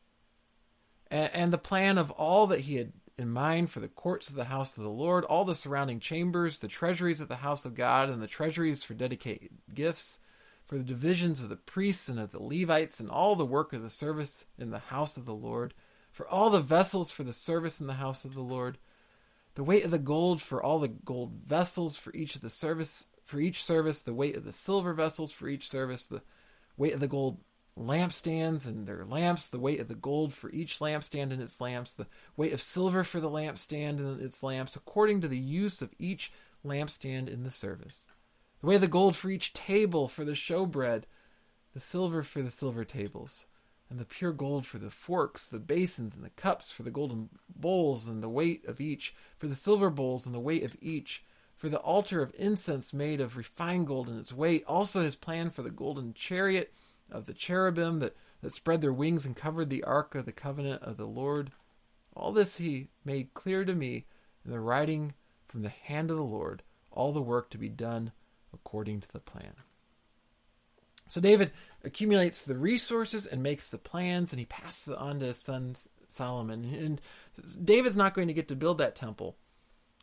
and, 1.10 1.30
and 1.32 1.52
the 1.52 1.58
plan 1.58 1.98
of 1.98 2.10
all 2.12 2.46
that 2.46 2.60
he 2.60 2.76
had 2.76 2.92
in 3.18 3.28
mind 3.28 3.70
for 3.70 3.80
the 3.80 3.88
courts 3.88 4.30
of 4.30 4.36
the 4.36 4.44
house 4.44 4.76
of 4.76 4.84
the 4.84 4.90
Lord, 4.90 5.24
all 5.24 5.44
the 5.44 5.54
surrounding 5.54 6.00
chambers, 6.00 6.60
the 6.60 6.68
treasuries 6.68 7.20
of 7.20 7.28
the 7.28 7.36
house 7.36 7.64
of 7.64 7.74
God, 7.74 8.08
and 8.08 8.22
the 8.22 8.28
treasuries 8.28 8.84
for 8.84 8.94
dedicated 8.94 9.50
gifts, 9.74 10.18
for 10.68 10.76
the 10.76 10.84
divisions 10.84 11.42
of 11.42 11.48
the 11.48 11.56
priests 11.56 12.08
and 12.08 12.20
of 12.20 12.30
the 12.30 12.42
Levites, 12.42 13.00
and 13.00 13.10
all 13.10 13.34
the 13.34 13.46
work 13.46 13.72
of 13.72 13.82
the 13.82 13.90
service 13.90 14.44
in 14.58 14.70
the 14.70 14.78
house 14.78 15.16
of 15.16 15.24
the 15.24 15.34
Lord, 15.34 15.74
for 16.12 16.28
all 16.28 16.50
the 16.50 16.60
vessels 16.60 17.10
for 17.10 17.24
the 17.24 17.32
service 17.32 17.80
in 17.80 17.86
the 17.86 17.94
house 17.94 18.24
of 18.24 18.34
the 18.34 18.42
Lord, 18.42 18.78
the 19.54 19.64
weight 19.64 19.84
of 19.84 19.90
the 19.90 19.98
gold 19.98 20.42
for 20.42 20.62
all 20.62 20.78
the 20.78 20.88
gold 20.88 21.32
vessels 21.44 21.96
for 21.96 22.14
each 22.14 22.36
of 22.36 22.42
the 22.42 22.50
service 22.50 23.06
for 23.24 23.40
each 23.40 23.62
service, 23.62 24.00
the 24.00 24.14
weight 24.14 24.36
of 24.36 24.44
the 24.44 24.52
silver 24.52 24.94
vessels 24.94 25.32
for 25.32 25.48
each 25.48 25.68
service, 25.68 26.06
the 26.06 26.22
weight 26.76 26.94
of 26.94 27.00
the 27.00 27.08
gold 27.08 27.38
lampstands 27.78 28.66
and 28.66 28.86
their 28.86 29.04
lamps, 29.04 29.48
the 29.48 29.58
weight 29.58 29.80
of 29.80 29.88
the 29.88 29.94
gold 29.94 30.32
for 30.32 30.50
each 30.50 30.78
lampstand 30.78 31.30
and 31.30 31.42
its 31.42 31.60
lamps, 31.60 31.94
the 31.94 32.06
weight 32.36 32.52
of 32.52 32.60
silver 32.60 33.04
for 33.04 33.20
the 33.20 33.30
lampstand 33.30 33.98
and 33.98 34.20
its 34.20 34.42
lamps, 34.42 34.76
according 34.76 35.20
to 35.20 35.28
the 35.28 35.38
use 35.38 35.82
of 35.82 35.94
each 35.98 36.32
lampstand 36.64 37.28
in 37.28 37.42
the 37.42 37.50
service. 37.50 38.08
The 38.60 38.66
way 38.66 38.76
the 38.76 38.88
gold 38.88 39.14
for 39.14 39.30
each 39.30 39.52
table 39.52 40.08
for 40.08 40.24
the 40.24 40.32
showbread, 40.32 41.04
the 41.74 41.80
silver 41.80 42.24
for 42.24 42.42
the 42.42 42.50
silver 42.50 42.84
tables, 42.84 43.46
and 43.88 44.00
the 44.00 44.04
pure 44.04 44.32
gold 44.32 44.66
for 44.66 44.78
the 44.78 44.90
forks, 44.90 45.48
the 45.48 45.60
basins, 45.60 46.16
and 46.16 46.24
the 46.24 46.30
cups 46.30 46.72
for 46.72 46.82
the 46.82 46.90
golden 46.90 47.28
bowls, 47.48 48.08
and 48.08 48.20
the 48.20 48.28
weight 48.28 48.64
of 48.66 48.80
each, 48.80 49.14
for 49.38 49.46
the 49.46 49.54
silver 49.54 49.90
bowls, 49.90 50.26
and 50.26 50.34
the 50.34 50.40
weight 50.40 50.64
of 50.64 50.76
each, 50.80 51.24
for 51.54 51.68
the 51.68 51.78
altar 51.78 52.20
of 52.20 52.34
incense 52.36 52.92
made 52.92 53.20
of 53.20 53.36
refined 53.36 53.86
gold 53.86 54.08
and 54.08 54.18
its 54.18 54.32
weight, 54.32 54.64
also 54.66 55.02
his 55.02 55.16
plan 55.16 55.50
for 55.50 55.62
the 55.62 55.70
golden 55.70 56.12
chariot 56.12 56.72
of 57.12 57.26
the 57.26 57.34
cherubim 57.34 58.00
that, 58.00 58.16
that 58.42 58.52
spread 58.52 58.80
their 58.80 58.92
wings 58.92 59.24
and 59.24 59.36
covered 59.36 59.70
the 59.70 59.84
ark 59.84 60.16
of 60.16 60.24
the 60.24 60.32
covenant 60.32 60.82
of 60.82 60.96
the 60.96 61.06
Lord. 61.06 61.52
All 62.14 62.32
this 62.32 62.56
he 62.56 62.88
made 63.04 63.34
clear 63.34 63.64
to 63.64 63.74
me 63.74 64.06
in 64.44 64.50
the 64.50 64.60
writing 64.60 65.14
from 65.46 65.62
the 65.62 65.68
hand 65.68 66.10
of 66.10 66.16
the 66.16 66.24
Lord, 66.24 66.64
all 66.90 67.12
the 67.12 67.22
work 67.22 67.50
to 67.50 67.58
be 67.58 67.68
done 67.68 68.10
according 68.60 69.00
to 69.00 69.12
the 69.12 69.20
plan. 69.20 69.52
So 71.08 71.20
David 71.20 71.52
accumulates 71.84 72.44
the 72.44 72.58
resources 72.58 73.26
and 73.26 73.42
makes 73.42 73.70
the 73.70 73.78
plans, 73.78 74.32
and 74.32 74.38
he 74.38 74.46
passes 74.46 74.92
it 74.92 74.98
on 74.98 75.20
to 75.20 75.26
his 75.26 75.38
son 75.38 75.74
Solomon. 76.08 76.64
And 76.64 77.00
David's 77.64 77.96
not 77.96 78.14
going 78.14 78.28
to 78.28 78.34
get 78.34 78.48
to 78.48 78.56
build 78.56 78.78
that 78.78 78.96
temple 78.96 79.36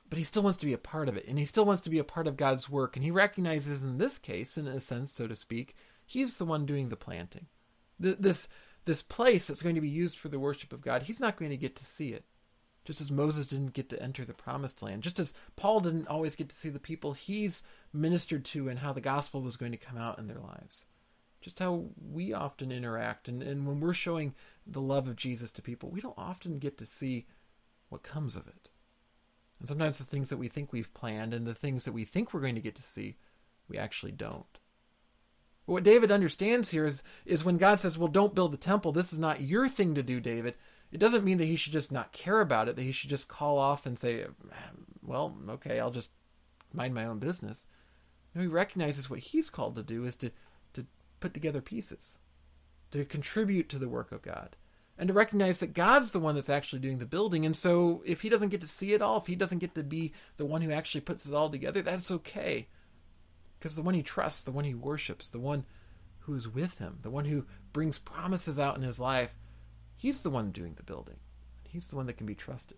but 0.10 0.18
he 0.18 0.24
still 0.24 0.44
wants 0.44 0.60
to 0.60 0.66
be 0.66 0.74
a 0.74 0.78
part 0.78 1.10
of 1.10 1.18
it 1.18 1.26
and 1.28 1.38
he 1.38 1.46
still 1.46 1.66
wants 1.66 1.82
to 1.84 1.90
be 1.90 2.00
a 2.00 2.04
part 2.04 2.28
of 2.28 2.38
God's 2.38 2.70
work 2.70 2.96
and 2.96 3.04
he 3.04 3.12
recognizes 3.12 3.82
in 3.82 3.98
this 3.98 4.18
case 4.18 4.58
in 4.58 4.68
a 4.68 4.80
sense 4.80 5.12
so 5.12 5.28
to 5.28 5.36
speak 5.36 5.76
he's 6.06 6.38
the 6.38 6.46
one 6.46 6.66
doing 6.66 6.90
the 6.90 6.96
planting 6.96 7.48
this 8.00 8.48
this 8.86 9.02
place 9.02 9.48
that's 9.48 9.62
going 9.62 9.76
to 9.76 9.82
be 9.82 9.90
used 9.90 10.18
for 10.18 10.30
the 10.30 10.40
worship 10.40 10.74
of 10.74 10.82
God 10.82 11.04
he's 11.04 11.20
not 11.20 11.38
going 11.38 11.52
to 11.52 11.58
get 11.58 11.76
to 11.78 11.86
see 11.86 12.10
it 12.10 12.26
just 12.86 13.02
as 13.02 13.12
Moses 13.12 13.48
didn't 13.48 13.74
get 13.74 13.90
to 13.90 14.02
enter 14.02 14.24
the 14.24 14.34
promised 14.34 14.82
land 14.82 15.04
just 15.04 15.20
as 15.20 15.34
Paul 15.56 15.82
didn't 15.82 16.08
always 16.08 16.36
get 16.36 16.50
to 16.50 16.56
see 16.56 16.70
the 16.70 16.80
people 16.80 17.14
he's 17.14 17.64
ministered 17.92 18.46
to 18.46 18.70
and 18.70 18.80
how 18.80 18.94
the 18.94 19.02
gospel 19.02 19.42
was 19.42 19.58
going 19.58 19.72
to 19.72 19.78
come 19.78 19.98
out 19.98 20.18
in 20.18 20.28
their 20.28 20.40
lives 20.40 20.86
just 21.42 21.60
how 21.60 21.86
we 22.12 22.34
often 22.34 22.72
interact 22.72 23.28
and, 23.28 23.44
and 23.44 23.68
when 23.68 23.80
we're 23.80 23.94
showing 23.94 24.34
the 24.66 24.82
love 24.82 25.08
of 25.08 25.16
Jesus 25.16 25.52
to 25.52 25.62
people 25.62 25.90
we 25.90 26.02
don't 26.02 26.18
often 26.18 26.60
get 26.60 26.78
to 26.78 26.86
see 26.86 27.28
what 27.90 28.04
comes 28.04 28.36
of 28.36 28.48
it 28.48 28.70
and 29.60 29.68
sometimes 29.68 29.98
the 29.98 30.04
things 30.04 30.30
that 30.30 30.38
we 30.38 30.48
think 30.48 30.72
we've 30.72 30.94
planned 30.94 31.34
and 31.34 31.46
the 31.46 31.56
things 31.56 31.86
that 31.86 31.94
we 31.94 32.04
think 32.04 32.34
we're 32.34 32.42
going 32.42 32.56
to 32.56 32.62
get 32.62 32.76
to 32.76 32.84
see, 32.84 33.18
we 33.68 33.78
actually 33.78 34.12
don't. 34.12 34.46
But 35.66 35.74
what 35.74 35.84
David 35.84 36.12
understands 36.12 36.72
here 36.72 36.86
is, 36.86 37.04
is 37.26 37.44
when 37.44 37.58
God 37.58 37.80
says, 37.80 37.98
Well, 37.98 38.08
don't 38.08 38.36
build 38.36 38.54
the 38.54 38.58
temple, 38.58 38.92
this 38.92 39.14
is 39.14 39.20
not 39.20 39.42
your 39.42 39.68
thing 39.68 39.96
to 39.96 40.04
do, 40.04 40.20
David. 40.20 40.56
It 40.92 41.00
doesn't 41.00 41.24
mean 41.26 41.38
that 41.40 41.46
he 41.46 41.56
should 41.56 41.74
just 41.74 41.92
not 41.92 42.14
care 42.14 42.42
about 42.42 42.70
it, 42.70 42.76
that 42.76 42.84
he 42.84 42.92
should 42.92 43.10
just 43.10 43.28
call 43.28 43.58
off 43.58 43.86
and 43.86 43.98
say, 44.00 44.26
Well, 45.02 45.38
okay, 45.50 45.80
I'll 45.80 45.92
just 45.92 46.10
mind 46.74 46.94
my 46.94 47.06
own 47.06 47.20
business. 47.20 47.68
No, 48.34 48.42
he 48.42 48.48
recognizes 48.48 49.10
what 49.10 49.20
he's 49.20 49.50
called 49.50 49.76
to 49.76 49.84
do 49.84 50.06
is 50.06 50.16
to, 50.18 50.32
to 50.74 50.86
put 51.20 51.34
together 51.34 51.62
pieces, 51.62 52.20
to 52.92 53.06
contribute 53.06 53.70
to 53.70 53.80
the 53.80 53.90
work 53.90 54.12
of 54.12 54.22
God 54.22 54.56
and 54.98 55.08
to 55.08 55.14
recognize 55.14 55.60
that 55.60 55.74
God's 55.74 56.12
the 56.12 56.20
one 56.20 56.36
that's 56.36 56.50
actually 56.50 56.80
doing 56.80 57.00
the 57.00 57.06
building. 57.06 57.46
And 57.46 57.56
so 57.56 58.02
if 58.06 58.22
he 58.22 58.30
doesn't 58.30 58.50
get 58.50 58.62
to 58.62 58.68
see 58.68 58.94
it 58.94 59.02
all, 59.02 59.18
if 59.18 59.28
he 59.28 59.36
doesn't 59.36 59.60
get 59.60 59.76
to 59.76 59.84
be 59.84 60.14
the 60.38 60.46
one 60.46 60.62
who 60.62 60.72
actually 60.72 61.02
puts 61.02 61.26
it 61.26 61.34
all 61.34 61.50
together, 61.50 61.82
that's 61.82 62.12
okay. 62.12 62.68
Because 63.60 63.76
the 63.76 63.82
one 63.82 63.94
he 63.94 64.04
trusts, 64.04 64.44
the 64.44 64.52
one 64.52 64.64
he 64.64 64.74
worships, 64.74 65.30
the 65.30 65.40
one 65.40 65.66
who 66.20 66.34
is 66.34 66.48
with 66.48 66.80
him, 66.80 67.00
the 67.02 67.10
one 67.10 67.26
who 67.26 67.46
brings 67.74 68.00
promises 68.00 68.58
out 68.58 68.78
in 68.78 68.84
his 68.84 69.00
life, 69.00 69.34
he's 69.96 70.22
the 70.22 70.30
one 70.30 70.52
doing 70.52 70.74
the 70.76 70.84
building. 70.84 71.18
He's 71.64 71.88
the 71.88 71.96
one 71.96 72.06
that 72.08 72.18
can 72.18 72.26
be 72.26 72.36
trusted. 72.36 72.78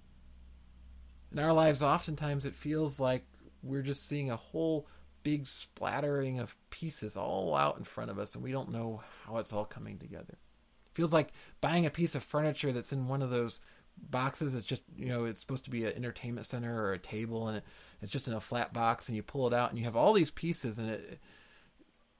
In 1.31 1.39
our 1.39 1.53
lives, 1.53 1.83
oftentimes 1.83 2.45
it 2.45 2.55
feels 2.55 2.99
like 2.99 3.25
we're 3.61 3.81
just 3.81 4.07
seeing 4.07 4.31
a 4.31 4.37
whole 4.37 4.87
big 5.23 5.45
splattering 5.45 6.39
of 6.39 6.55
pieces 6.69 7.17
all 7.17 7.53
out 7.55 7.77
in 7.77 7.83
front 7.83 8.09
of 8.09 8.17
us, 8.17 8.33
and 8.33 8.43
we 8.43 8.51
don't 8.51 8.71
know 8.71 9.01
how 9.25 9.37
it's 9.37 9.51
all 9.51 9.65
coming 9.65 9.97
together. 9.97 10.33
It 10.33 10.95
Feels 10.95 11.11
like 11.11 11.33
buying 11.59 11.85
a 11.85 11.91
piece 11.91 12.15
of 12.15 12.23
furniture 12.23 12.71
that's 12.71 12.93
in 12.93 13.07
one 13.07 13.21
of 13.21 13.29
those 13.29 13.59
boxes. 13.97 14.55
It's 14.55 14.65
just 14.65 14.83
you 14.95 15.07
know 15.07 15.25
it's 15.25 15.41
supposed 15.41 15.65
to 15.65 15.69
be 15.69 15.83
an 15.85 15.93
entertainment 15.93 16.47
center 16.47 16.81
or 16.81 16.93
a 16.93 16.99
table, 16.99 17.49
and 17.49 17.57
it, 17.57 17.63
it's 18.01 18.11
just 18.11 18.27
in 18.27 18.33
a 18.33 18.39
flat 18.39 18.73
box, 18.73 19.09
and 19.09 19.15
you 19.15 19.23
pull 19.23 19.47
it 19.47 19.53
out, 19.53 19.69
and 19.69 19.77
you 19.77 19.85
have 19.85 19.95
all 19.95 20.13
these 20.13 20.31
pieces, 20.31 20.79
and 20.79 20.89
it 20.89 21.19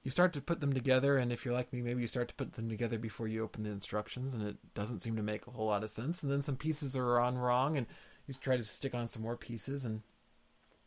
you 0.02 0.10
start 0.10 0.32
to 0.34 0.40
put 0.40 0.60
them 0.60 0.72
together, 0.72 1.18
and 1.18 1.32
if 1.32 1.44
you're 1.44 1.54
like 1.54 1.72
me, 1.72 1.82
maybe 1.82 2.00
you 2.00 2.06
start 2.06 2.28
to 2.28 2.34
put 2.34 2.54
them 2.54 2.68
together 2.68 2.98
before 2.98 3.28
you 3.28 3.42
open 3.42 3.64
the 3.64 3.70
instructions, 3.70 4.32
and 4.32 4.46
it 4.46 4.56
doesn't 4.74 5.02
seem 5.02 5.16
to 5.16 5.22
make 5.22 5.46
a 5.46 5.50
whole 5.50 5.66
lot 5.66 5.84
of 5.84 5.90
sense. 5.90 6.22
And 6.22 6.30
then 6.30 6.42
some 6.42 6.56
pieces 6.56 6.96
are 6.96 7.20
on 7.20 7.36
wrong, 7.36 7.76
and 7.76 7.86
you 8.26 8.34
try 8.34 8.56
to 8.56 8.62
stick 8.62 8.94
on 8.94 9.08
some 9.08 9.22
more 9.22 9.36
pieces, 9.36 9.84
and 9.84 10.02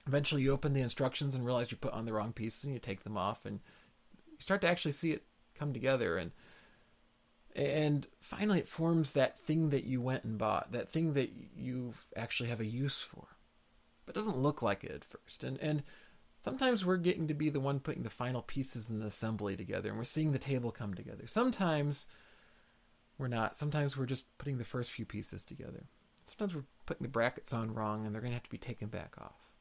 eventually 0.07 0.43
you 0.43 0.51
open 0.51 0.73
the 0.73 0.81
instructions 0.81 1.35
and 1.35 1.45
realize 1.45 1.71
you 1.71 1.77
put 1.77 1.93
on 1.93 2.05
the 2.05 2.13
wrong 2.13 2.33
pieces, 2.33 2.63
and 2.63 2.73
you 2.73 2.79
take 2.79 3.03
them 3.03 3.17
off, 3.17 3.45
and 3.45 3.59
you 4.31 4.37
start 4.39 4.61
to 4.61 4.69
actually 4.69 4.93
see 4.93 5.11
it 5.11 5.23
come 5.55 5.73
together. 5.73 6.17
And 6.17 6.31
and 7.55 8.07
finally 8.19 8.59
it 8.59 8.67
forms 8.67 9.11
that 9.11 9.37
thing 9.37 9.69
that 9.69 9.83
you 9.83 10.01
went 10.01 10.23
and 10.23 10.37
bought 10.37 10.71
that 10.71 10.89
thing 10.89 11.13
that 11.13 11.31
you 11.55 11.93
actually 12.15 12.49
have 12.49 12.61
a 12.61 12.65
use 12.65 13.01
for 13.01 13.27
but 14.05 14.15
doesn't 14.15 14.37
look 14.37 14.61
like 14.61 14.83
it 14.83 14.91
at 14.91 15.03
first 15.03 15.43
and 15.43 15.57
and 15.59 15.83
sometimes 16.41 16.85
we're 16.85 16.97
getting 16.97 17.27
to 17.27 17.33
be 17.33 17.49
the 17.49 17.59
one 17.59 17.79
putting 17.79 18.03
the 18.03 18.09
final 18.09 18.41
pieces 18.41 18.89
in 18.89 18.99
the 18.99 19.05
assembly 19.05 19.55
together 19.55 19.89
and 19.89 19.97
we're 19.97 20.03
seeing 20.03 20.33
the 20.33 20.39
table 20.39 20.71
come 20.71 20.93
together 20.93 21.25
sometimes 21.25 22.07
we're 23.21 23.27
not. 23.27 23.55
Sometimes 23.55 23.95
we're 23.95 24.07
just 24.07 24.25
putting 24.39 24.57
the 24.57 24.65
first 24.65 24.91
few 24.91 25.05
pieces 25.05 25.43
together. 25.43 25.85
Sometimes 26.25 26.55
we're 26.55 26.65
putting 26.87 27.03
the 27.03 27.11
brackets 27.11 27.53
on 27.53 27.73
wrong 27.73 28.05
and 28.05 28.13
they're 28.13 28.21
going 28.21 28.31
to 28.31 28.35
have 28.35 28.43
to 28.43 28.49
be 28.49 28.57
taken 28.57 28.87
back 28.87 29.13
off. 29.19 29.51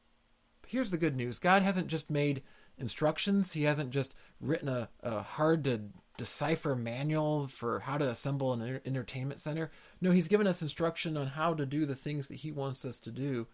But 0.62 0.70
here's 0.70 0.90
the 0.90 0.98
good 0.98 1.14
news 1.14 1.38
God 1.38 1.62
hasn't 1.62 1.88
just 1.88 2.10
made 2.10 2.42
instructions, 2.78 3.52
He 3.52 3.64
hasn't 3.64 3.90
just 3.90 4.14
written 4.40 4.68
a, 4.68 4.88
a 5.02 5.22
hard 5.22 5.64
to 5.64 5.82
decipher 6.16 6.74
manual 6.74 7.48
for 7.48 7.80
how 7.80 7.98
to 7.98 8.08
assemble 8.08 8.52
an 8.54 8.80
entertainment 8.86 9.40
center. 9.40 9.70
No, 10.00 10.10
He's 10.10 10.28
given 10.28 10.46
us 10.46 10.62
instruction 10.62 11.18
on 11.18 11.28
how 11.28 11.52
to 11.54 11.66
do 11.66 11.84
the 11.84 11.94
things 11.94 12.28
that 12.28 12.36
He 12.36 12.50
wants 12.50 12.86
us 12.86 12.98
to 13.00 13.10
do. 13.10 13.46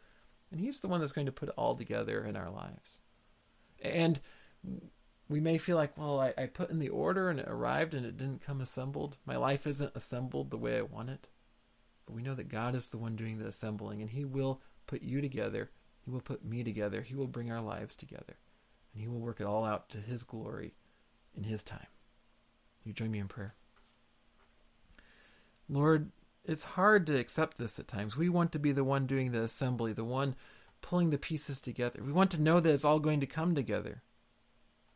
And 0.53 0.61
He's 0.61 0.81
the 0.81 0.89
one 0.89 1.01
that's 1.01 1.13
going 1.13 1.27
to 1.27 1.33
put 1.33 1.49
it 1.49 1.55
all 1.59 1.75
together 1.75 2.25
in 2.25 2.37
our 2.37 2.51
lives. 2.51 3.01
And 3.83 4.21
we 5.29 5.41
may 5.41 5.59
feel 5.59 5.77
like, 5.77 5.97
well, 5.99 6.21
I, 6.21 6.33
I, 6.39 6.47
put 6.47 6.71
in 6.71 6.79
the 6.79 6.89
order 6.89 7.29
and 7.31 7.41
it 7.41 7.49
arrived 7.49 7.95
and 7.95 8.07
it 8.07 8.17
didn't 8.17 8.45
come 8.45 8.61
assembled. 8.61 9.17
My 9.27 9.37
life 9.37 9.67
isn't 9.67 9.97
assembled 9.97 10.51
the 10.51 10.57
way 10.57 10.79
I 10.79 10.83
want 10.83 11.11
it. 11.11 11.29
But 12.07 12.15
we 12.15 12.23
know 12.23 12.35
that 12.35 12.49
God 12.49 12.75
is 12.75 12.89
the 12.89 12.99
one 12.99 13.17
doing 13.17 13.39
the 13.39 13.49
assembling 13.49 14.01
and 14.01 14.11
He 14.11 14.25
will 14.25 14.61
put 14.87 15.03
you 15.03 15.21
together. 15.21 15.71
He 16.05 16.11
will 16.11 16.21
put 16.21 16.45
me 16.45 16.63
together. 16.63 17.03
He 17.03 17.15
will 17.15 17.27
bring 17.27 17.51
our 17.51 17.61
lives 17.61 17.97
together. 17.97 18.37
And 18.95 19.03
He 19.03 19.09
will 19.09 19.19
work 19.19 19.41
it 19.41 19.47
all 19.47 19.65
out 19.65 19.89
to 19.91 19.99
His 19.99 20.23
glory 20.23 20.75
in 21.37 21.45
His 21.45 21.65
time. 21.65 21.89
You 22.85 22.93
join 22.93 23.11
me 23.11 23.19
in 23.19 23.27
prayer. 23.27 23.55
Lord, 25.69 26.13
it's 26.45 26.63
hard 26.63 27.07
to 27.09 27.19
accept 27.19 27.59
this 27.59 27.81
at 27.81 27.89
times. 27.89 28.17
We 28.17 28.29
want 28.29 28.53
to 28.53 28.61
be 28.61 28.71
the 28.71 28.85
one 28.85 29.07
doing 29.07 29.33
the 29.33 29.43
assembly, 29.43 29.93
the 29.93 30.05
one 30.05 30.37
pulling 30.87 31.11
the 31.11 31.19
pieces 31.19 31.61
together. 31.61 32.01
We 32.01 32.13
want 32.13 32.31
to 32.31 32.41
know 32.41 32.61
that 32.61 32.73
it's 32.73 32.85
all 32.85 33.01
going 33.01 33.19
to 33.19 33.27
come 33.27 33.57
together. 33.57 34.05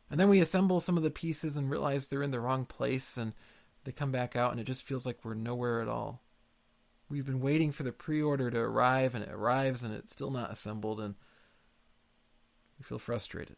And 0.09 0.17
then 0.17 0.29
we 0.29 0.39
assemble 0.39 0.79
some 0.79 0.95
of 0.95 1.03
the 1.03 1.11
pieces 1.11 1.57
and 1.57 1.69
realize 1.69 2.07
they're 2.07 2.23
in 2.23 2.31
the 2.31 2.39
wrong 2.39 2.65
place 2.65 3.17
and 3.17 3.33
they 3.83 3.91
come 3.91 4.09
back 4.09 4.37
out 4.37 4.51
and 4.51 4.59
it 4.61 4.63
just 4.63 4.83
feels 4.83 5.05
like 5.05 5.19
we're 5.23 5.33
nowhere 5.33 5.81
at 5.81 5.89
all. 5.89 6.23
We've 7.09 7.25
been 7.25 7.41
waiting 7.41 7.73
for 7.73 7.83
the 7.83 7.91
pre 7.91 8.21
order 8.21 8.49
to 8.49 8.57
arrive 8.57 9.15
and 9.15 9.23
it 9.23 9.31
arrives 9.31 9.83
and 9.83 9.93
it's 9.93 10.13
still 10.13 10.31
not 10.31 10.49
assembled 10.49 11.01
and 11.01 11.15
we 12.79 12.85
feel 12.85 12.99
frustrated. 12.99 13.57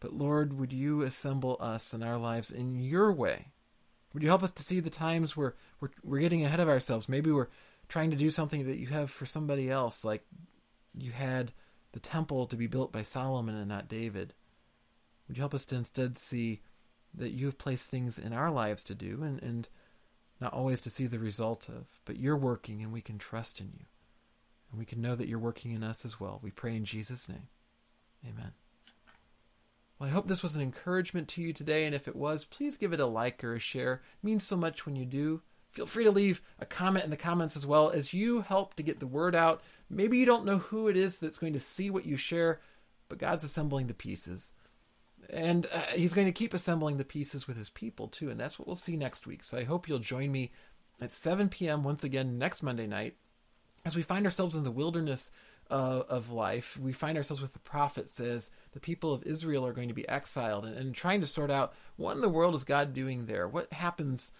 But 0.00 0.14
Lord, 0.14 0.58
would 0.58 0.72
you 0.72 1.02
assemble 1.02 1.58
us 1.60 1.92
and 1.92 2.02
our 2.02 2.16
lives 2.16 2.50
in 2.50 2.76
your 2.76 3.12
way? 3.12 3.52
Would 4.14 4.22
you 4.22 4.30
help 4.30 4.42
us 4.42 4.52
to 4.52 4.62
see 4.62 4.80
the 4.80 4.88
times 4.88 5.36
where 5.36 5.54
we're, 5.80 5.90
we're 6.02 6.20
getting 6.20 6.46
ahead 6.46 6.60
of 6.60 6.68
ourselves? 6.70 7.10
Maybe 7.10 7.30
we're 7.30 7.48
trying 7.88 8.10
to 8.10 8.16
do 8.16 8.30
something 8.30 8.66
that 8.66 8.78
you 8.78 8.86
have 8.86 9.10
for 9.10 9.26
somebody 9.26 9.70
else, 9.70 10.02
like 10.02 10.24
you 10.96 11.12
had 11.12 11.52
the 11.92 12.00
temple 12.00 12.46
to 12.46 12.56
be 12.56 12.66
built 12.66 12.92
by 12.92 13.02
Solomon 13.02 13.54
and 13.54 13.68
not 13.68 13.88
David. 13.88 14.34
Would 15.26 15.36
you 15.36 15.42
help 15.42 15.54
us 15.54 15.66
to 15.66 15.76
instead 15.76 16.18
see 16.18 16.62
that 17.14 17.30
you 17.30 17.46
have 17.46 17.58
placed 17.58 17.90
things 17.90 18.18
in 18.18 18.32
our 18.32 18.50
lives 18.50 18.82
to 18.84 18.94
do 18.94 19.22
and, 19.22 19.42
and 19.42 19.68
not 20.40 20.52
always 20.52 20.80
to 20.82 20.90
see 20.90 21.06
the 21.06 21.18
result 21.18 21.68
of, 21.68 21.86
but 22.04 22.18
you're 22.18 22.36
working 22.36 22.82
and 22.82 22.92
we 22.92 23.00
can 23.00 23.18
trust 23.18 23.60
in 23.60 23.70
you. 23.72 23.86
And 24.70 24.78
we 24.78 24.84
can 24.84 25.00
know 25.00 25.14
that 25.14 25.28
you're 25.28 25.38
working 25.38 25.70
in 25.70 25.84
us 25.84 26.04
as 26.04 26.18
well. 26.18 26.40
We 26.42 26.50
pray 26.50 26.74
in 26.74 26.84
Jesus' 26.84 27.28
name. 27.28 27.48
Amen. 28.28 28.52
Well, 29.98 30.08
I 30.08 30.12
hope 30.12 30.26
this 30.26 30.42
was 30.42 30.56
an 30.56 30.62
encouragement 30.62 31.28
to 31.28 31.42
you 31.42 31.52
today, 31.52 31.84
and 31.84 31.94
if 31.94 32.08
it 32.08 32.16
was, 32.16 32.44
please 32.44 32.76
give 32.76 32.92
it 32.92 33.00
a 33.00 33.06
like 33.06 33.44
or 33.44 33.54
a 33.54 33.60
share. 33.60 34.02
It 34.20 34.26
means 34.26 34.44
so 34.44 34.56
much 34.56 34.84
when 34.84 34.96
you 34.96 35.06
do. 35.06 35.42
Feel 35.74 35.86
free 35.86 36.04
to 36.04 36.10
leave 36.12 36.40
a 36.60 36.66
comment 36.66 37.04
in 37.04 37.10
the 37.10 37.16
comments 37.16 37.56
as 37.56 37.66
well 37.66 37.90
as 37.90 38.14
you 38.14 38.42
help 38.42 38.74
to 38.74 38.82
get 38.84 39.00
the 39.00 39.08
word 39.08 39.34
out. 39.34 39.60
Maybe 39.90 40.18
you 40.18 40.24
don't 40.24 40.44
know 40.44 40.58
who 40.58 40.86
it 40.86 40.96
is 40.96 41.18
that's 41.18 41.38
going 41.38 41.52
to 41.52 41.60
see 41.60 41.90
what 41.90 42.06
you 42.06 42.16
share, 42.16 42.60
but 43.08 43.18
God's 43.18 43.42
assembling 43.42 43.88
the 43.88 43.94
pieces. 43.94 44.52
And 45.28 45.66
uh, 45.72 45.82
he's 45.92 46.14
going 46.14 46.28
to 46.28 46.32
keep 46.32 46.54
assembling 46.54 46.96
the 46.96 47.04
pieces 47.04 47.48
with 47.48 47.56
his 47.56 47.70
people 47.70 48.06
too 48.06 48.30
and 48.30 48.38
that's 48.38 48.56
what 48.56 48.68
we'll 48.68 48.76
see 48.76 48.96
next 48.96 49.26
week. 49.26 49.42
So 49.42 49.58
i 49.58 49.64
hope 49.64 49.88
you'll 49.88 49.98
join 49.98 50.30
me 50.30 50.52
at 51.00 51.10
7 51.10 51.48
p.m 51.48 51.82
once 51.82 52.04
again 52.04 52.38
next 52.38 52.62
monday 52.62 52.86
night 52.86 53.16
as 53.84 53.96
we 53.96 54.02
find 54.02 54.26
ourselves 54.26 54.54
in 54.54 54.62
the 54.62 54.70
wilderness 54.70 55.30
uh, 55.70 56.02
of 56.08 56.30
life. 56.30 56.78
We 56.78 56.92
find 56.92 57.16
ourselves 57.16 57.42
with 57.42 57.52
the 57.52 57.58
prophet 57.58 58.10
says 58.10 58.50
the 58.72 58.80
people 58.80 59.12
of 59.12 59.24
israel 59.24 59.66
are 59.66 59.72
going 59.72 59.88
to 59.88 59.94
be 59.94 60.08
exiled 60.08 60.66
and, 60.66 60.76
and 60.76 60.94
trying 60.94 61.20
to 61.22 61.26
sort 61.26 61.50
out 61.50 61.74
what 61.96 62.14
in 62.14 62.20
the 62.20 62.28
world 62.28 62.54
is 62.54 62.62
god 62.62 62.92
doing 62.94 63.26
there? 63.26 63.48
What 63.48 63.72
happens 63.72 64.30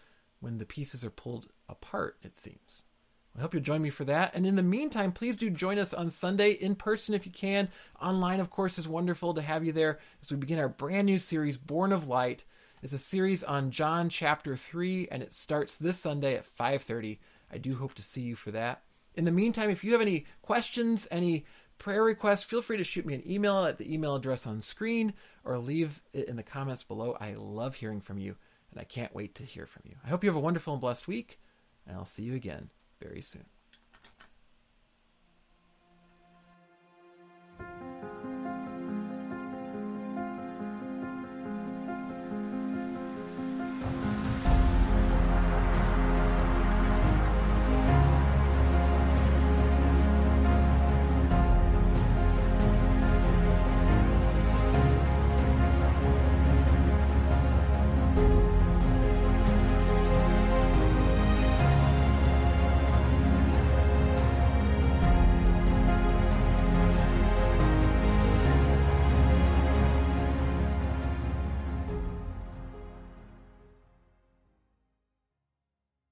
when 0.44 0.58
the 0.58 0.66
pieces 0.66 1.04
are 1.04 1.10
pulled 1.10 1.48
apart 1.68 2.18
it 2.22 2.36
seems 2.36 2.84
I 3.36 3.40
hope 3.40 3.52
you'll 3.52 3.64
join 3.64 3.82
me 3.82 3.90
for 3.90 4.04
that. 4.04 4.32
And 4.36 4.46
in 4.46 4.54
the 4.54 4.62
meantime, 4.62 5.10
please 5.10 5.36
do 5.36 5.50
join 5.50 5.76
us 5.76 5.92
on 5.92 6.12
Sunday 6.12 6.52
in 6.52 6.76
person 6.76 7.16
if 7.16 7.26
you 7.26 7.32
can. 7.32 7.68
Online, 8.00 8.38
of 8.38 8.48
course, 8.48 8.78
is 8.78 8.86
wonderful 8.86 9.34
to 9.34 9.42
have 9.42 9.64
you 9.64 9.72
there 9.72 9.98
as 10.22 10.30
we 10.30 10.36
begin 10.36 10.60
our 10.60 10.68
brand 10.68 11.06
new 11.06 11.18
series, 11.18 11.58
Born 11.58 11.90
of 11.90 12.06
Light. 12.06 12.44
It's 12.80 12.92
a 12.92 12.98
series 12.98 13.42
on 13.42 13.72
John 13.72 14.08
chapter 14.08 14.54
3, 14.54 15.08
and 15.10 15.20
it 15.20 15.34
starts 15.34 15.76
this 15.76 15.98
Sunday 15.98 16.36
at 16.36 16.46
5:30. 16.46 17.18
I 17.50 17.58
do 17.58 17.74
hope 17.74 17.94
to 17.94 18.02
see 18.02 18.20
you 18.20 18.36
for 18.36 18.52
that. 18.52 18.84
In 19.16 19.24
the 19.24 19.32
meantime, 19.32 19.70
if 19.70 19.82
you 19.82 19.92
have 19.92 20.00
any 20.00 20.26
questions, 20.42 21.08
any 21.10 21.44
prayer 21.78 22.04
requests, 22.04 22.44
feel 22.44 22.62
free 22.62 22.76
to 22.76 22.84
shoot 22.84 23.06
me 23.06 23.14
an 23.14 23.28
email 23.28 23.64
at 23.64 23.78
the 23.78 23.92
email 23.92 24.14
address 24.14 24.46
on 24.46 24.62
screen 24.62 25.14
or 25.44 25.58
leave 25.58 26.02
it 26.12 26.28
in 26.28 26.36
the 26.36 26.42
comments 26.42 26.84
below. 26.84 27.16
I 27.20 27.34
love 27.34 27.76
hearing 27.76 28.00
from 28.00 28.18
you, 28.18 28.36
and 28.74 28.80
I 28.80 28.84
can't 28.84 29.14
wait 29.14 29.34
to 29.36 29.44
hear 29.44 29.66
from 29.66 29.82
you. 29.86 29.96
I 30.04 30.08
hope 30.08 30.24
you 30.24 30.30
have 30.30 30.36
a 30.36 30.40
wonderful 30.40 30.74
and 30.74 30.80
blessed 30.80 31.06
week, 31.06 31.40
and 31.86 31.96
I'll 31.96 32.04
see 32.04 32.24
you 32.24 32.34
again 32.34 32.70
very 33.00 33.20
soon. 33.20 33.46